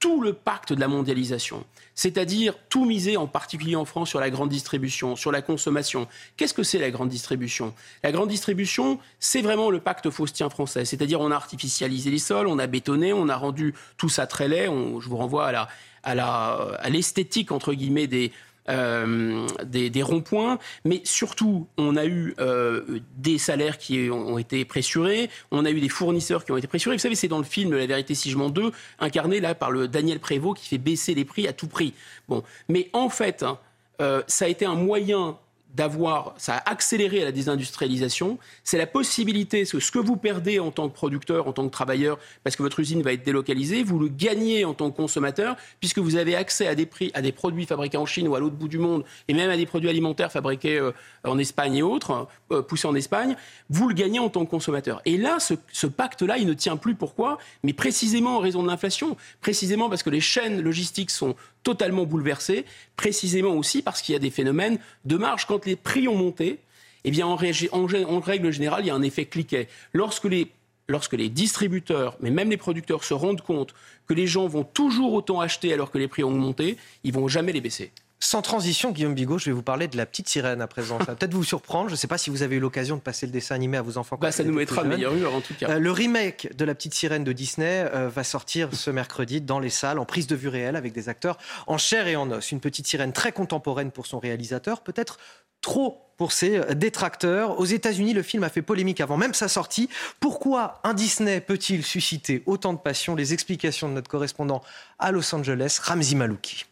[0.00, 4.30] tout le pacte de la mondialisation, c'est-à-dire tout miser en particulier en France sur la
[4.30, 6.08] grande distribution, sur la consommation.
[6.38, 7.74] Qu'est-ce que c'est la grande distribution?
[8.02, 12.46] La grande distribution, c'est vraiment le pacte faustien français, c'est-à-dire on a artificialisé les sols,
[12.46, 14.70] on a bétonné, on a rendu tout ça très laid.
[15.00, 15.68] Je vous renvoie à la
[16.02, 18.32] à l'esthétique entre guillemets des
[18.70, 24.38] euh, des, des ronds-points, mais surtout, on a eu euh, des salaires qui ont, ont
[24.38, 26.94] été pressurés, on a eu des fournisseurs qui ont été pressurés.
[26.94, 28.70] Vous savez, c'est dans le film La vérité si je mens 2,
[29.00, 31.94] incarné là par le Daniel Prévost qui fait baisser les prix à tout prix.
[32.28, 33.58] Bon, mais en fait, hein,
[34.00, 35.38] euh, ça a été un moyen
[35.74, 40.88] d'avoir, ça a accéléré la désindustrialisation, c'est la possibilité, ce que vous perdez en tant
[40.88, 44.08] que producteur, en tant que travailleur, parce que votre usine va être délocalisée, vous le
[44.08, 47.66] gagnez en tant que consommateur, puisque vous avez accès à des prix, à des produits
[47.66, 50.32] fabriqués en Chine ou à l'autre bout du monde, et même à des produits alimentaires
[50.32, 50.92] fabriqués euh,
[51.24, 53.36] en Espagne et autres, euh, poussés en Espagne,
[53.68, 55.00] vous le gagnez en tant que consommateur.
[55.04, 56.94] Et là, ce, ce pacte-là, il ne tient plus.
[56.94, 57.38] Pourquoi?
[57.62, 62.64] Mais précisément en raison de l'inflation, précisément parce que les chaînes logistiques sont totalement bouleversées,
[62.96, 65.46] précisément aussi parce qu'il y a des phénomènes de marge.
[65.46, 66.58] Quand les prix ont monté,
[67.04, 69.68] eh bien, en règle générale, il y a un effet cliquet.
[69.92, 70.48] Lorsque les,
[70.88, 73.74] lorsque les distributeurs, mais même les producteurs, se rendent compte
[74.06, 77.28] que les gens vont toujours autant acheter alors que les prix ont augmenté, ils vont
[77.28, 77.92] jamais les baisser.
[78.22, 80.98] Sans transition, Guillaume Bigot, je vais vous parler de la petite sirène à présent.
[80.98, 81.88] Ça va peut-être vous surprendre.
[81.88, 83.82] Je ne sais pas si vous avez eu l'occasion de passer le dessin animé à
[83.82, 84.18] vos enfants.
[84.20, 85.70] Bah, ça nous mettra meilleure humeur en tout cas.
[85.70, 89.58] Euh, le remake de La Petite Sirène de Disney euh, va sortir ce mercredi dans
[89.58, 92.52] les salles en prise de vue réelle avec des acteurs en chair et en os.
[92.52, 95.18] Une petite sirène très contemporaine pour son réalisateur, peut-être
[95.62, 97.58] trop pour ses euh, détracteurs.
[97.58, 99.88] Aux États-Unis, le film a fait polémique avant même sa sortie.
[100.20, 103.14] Pourquoi un Disney peut-il susciter autant de passion?
[103.14, 104.62] Les explications de notre correspondant
[104.98, 106.66] à Los Angeles, Ramzi Malouki.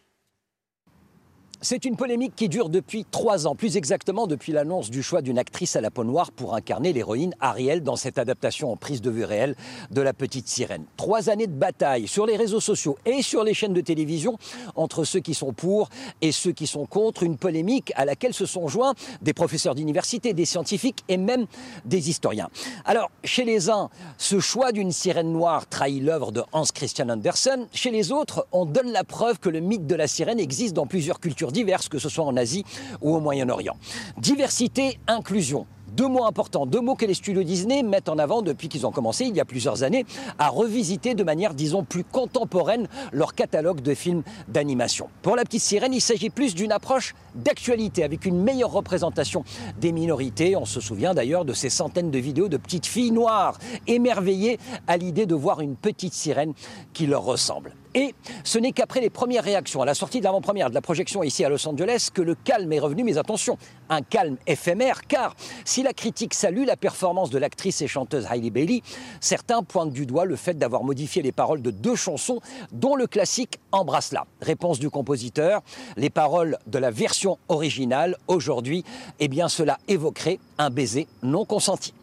[1.61, 5.37] C'est une polémique qui dure depuis trois ans, plus exactement depuis l'annonce du choix d'une
[5.37, 9.09] actrice à la peau noire pour incarner l'héroïne Ariel dans cette adaptation en prise de
[9.09, 9.57] vue réelle
[9.91, 10.85] de La Petite Sirène.
[10.95, 14.37] Trois années de bataille sur les réseaux sociaux et sur les chaînes de télévision
[14.77, 15.89] entre ceux qui sont pour
[16.21, 20.31] et ceux qui sont contre, une polémique à laquelle se sont joints des professeurs d'université,
[20.31, 21.45] des scientifiques et même
[21.83, 22.47] des historiens.
[22.85, 27.67] Alors, chez les uns, ce choix d'une sirène noire trahit l'œuvre de Hans Christian Andersen.
[27.73, 30.87] Chez les autres, on donne la preuve que le mythe de la sirène existe dans
[30.87, 32.63] plusieurs cultures diverses, que ce soit en Asie
[33.01, 33.75] ou au Moyen-Orient.
[34.17, 35.65] Diversité, inclusion.
[35.91, 38.91] Deux mots importants, deux mots que les studios Disney mettent en avant depuis qu'ils ont
[38.91, 40.05] commencé il y a plusieurs années
[40.37, 45.09] à revisiter de manière, disons, plus contemporaine leur catalogue de films d'animation.
[45.21, 49.43] Pour La Petite Sirène, il s'agit plus d'une approche d'actualité avec une meilleure représentation
[49.79, 50.55] des minorités.
[50.55, 54.95] On se souvient d'ailleurs de ces centaines de vidéos de petites filles noires émerveillées à
[54.95, 56.53] l'idée de voir une petite sirène
[56.93, 57.73] qui leur ressemble.
[57.95, 58.13] Et
[58.43, 61.43] ce n'est qu'après les premières réactions à la sortie de l'avant-première de la projection ici
[61.43, 63.03] à Los Angeles que le calme est revenu.
[63.03, 63.57] Mais attention,
[63.89, 65.35] un calme éphémère, car
[65.65, 68.81] si la critique salue la performance de l'actrice et chanteuse Hailey Bailey,
[69.21, 72.39] certains pointent du doigt le fait d'avoir modifié les paroles de deux chansons,
[72.71, 74.25] dont le classique Embrasse-la.
[74.41, 75.61] Réponse du compositeur
[75.97, 78.83] les paroles de la version originale, aujourd'hui,
[79.19, 81.93] eh bien cela évoquerait un baiser non consenti.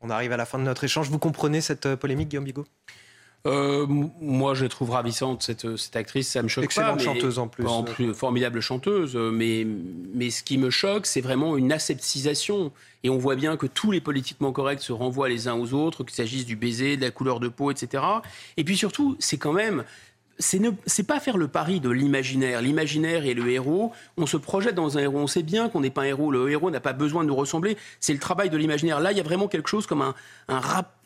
[0.00, 1.10] On arrive à la fin de notre échange.
[1.10, 2.64] Vous comprenez cette euh, polémique, Guillaume Bigot?
[3.46, 7.04] Euh, moi, je trouve ravissante cette, cette actrice, ça me choque Excellente pas.
[7.04, 7.66] chanteuse en plus.
[7.66, 9.66] En plus, formidable chanteuse, mais,
[10.12, 12.72] mais ce qui me choque, c'est vraiment une aseptisation.
[13.04, 16.02] Et on voit bien que tous les politiquement corrects se renvoient les uns aux autres,
[16.04, 18.02] qu'il s'agisse du baiser, de la couleur de peau, etc.
[18.56, 19.84] Et puis surtout, c'est quand même
[20.40, 20.70] c'est ne
[21.02, 22.62] pas faire le pari de l'imaginaire.
[22.62, 25.18] L'imaginaire et le héros, on se projette dans un héros.
[25.18, 26.30] On sait bien qu'on n'est pas un héros.
[26.30, 27.76] Le héros n'a pas besoin de nous ressembler.
[28.00, 29.00] C'est le travail de l'imaginaire.
[29.00, 30.14] Là, il y a vraiment quelque chose comme un,
[30.48, 30.97] un rap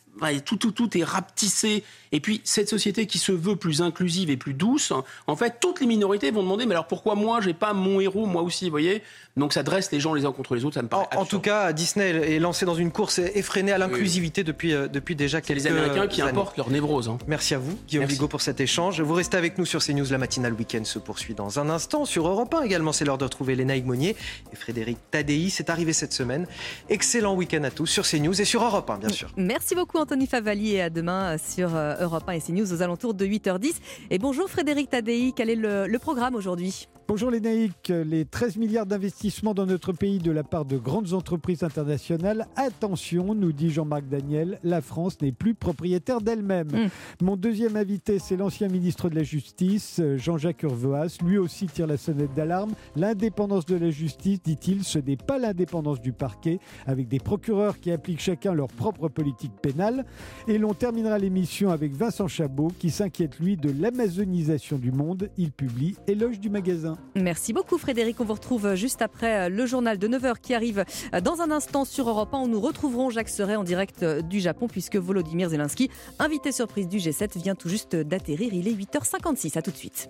[0.45, 1.85] tout, tout, tout est rapetissé.
[2.13, 4.93] Et puis, cette société qui se veut plus inclusive et plus douce,
[5.27, 8.27] en fait, toutes les minorités vont demander Mais alors pourquoi moi, j'ai pas mon héros,
[8.27, 9.03] moi aussi, vous voyez?
[9.37, 11.07] Donc, ça dresse les gens les uns contre les autres, ça me paraît.
[11.17, 14.89] En, en tout cas, Disney est lancé dans une course effrénée à l'inclusivité depuis, euh,
[14.89, 15.77] depuis déjà quelques années.
[15.77, 16.31] les Américains qui années.
[16.33, 17.09] importent leur névrose.
[17.09, 17.17] Hein.
[17.27, 19.01] Merci à vous, Guillaume Bigot, pour cet échange.
[19.01, 20.05] Vous restez avec nous sur CNews.
[20.11, 22.05] La matinale week-end se poursuit dans un instant.
[22.05, 24.15] Sur Europe 1 également, c'est l'heure de retrouver Léna Monnier
[24.53, 25.49] et Frédéric Tadei.
[25.49, 26.47] C'est arrivé cette semaine.
[26.91, 29.31] Excellent week-end à tous sur CNews et sur Europe 1, bien sûr.
[29.39, 33.25] Merci beaucoup, Anthony Favali à demain sur euh, Europe 1 et CNews aux alentours de
[33.25, 33.75] 8h10.
[34.11, 36.89] Et bonjour Frédéric Tadei, quel est le programme aujourd'hui?
[37.13, 41.13] Bonjour les naïcs, les 13 milliards d'investissements dans notre pays de la part de grandes
[41.13, 42.47] entreprises internationales.
[42.57, 46.69] Attention, nous dit Jean-Marc Daniel, la France n'est plus propriétaire d'elle-même.
[46.69, 46.89] Hmm.
[47.21, 51.19] Mon deuxième invité, c'est l'ancien ministre de la Justice, Jean-Jacques Urvoas.
[51.23, 52.73] Lui aussi tire la sonnette d'alarme.
[52.97, 57.91] L'indépendance de la justice, dit-il, ce n'est pas l'indépendance du parquet, avec des procureurs qui
[57.91, 60.07] appliquent chacun leur propre politique pénale.
[60.49, 65.29] Et l'on terminera l'émission avec Vincent Chabot, qui s'inquiète, lui, de l'amazonisation du monde.
[65.37, 66.97] Il publie Éloge du magasin.
[67.15, 68.21] Merci beaucoup Frédéric.
[68.21, 70.85] On vous retrouve juste après le journal de 9h qui arrive
[71.23, 74.67] dans un instant sur Europe 1 où nous retrouverons Jacques Serret en direct du Japon
[74.69, 78.53] puisque Volodymyr Zelensky, invité surprise du G7, vient tout juste d'atterrir.
[78.53, 79.59] Il est 8h56.
[79.59, 80.09] À tout de suite.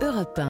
[0.00, 0.46] Europe 1.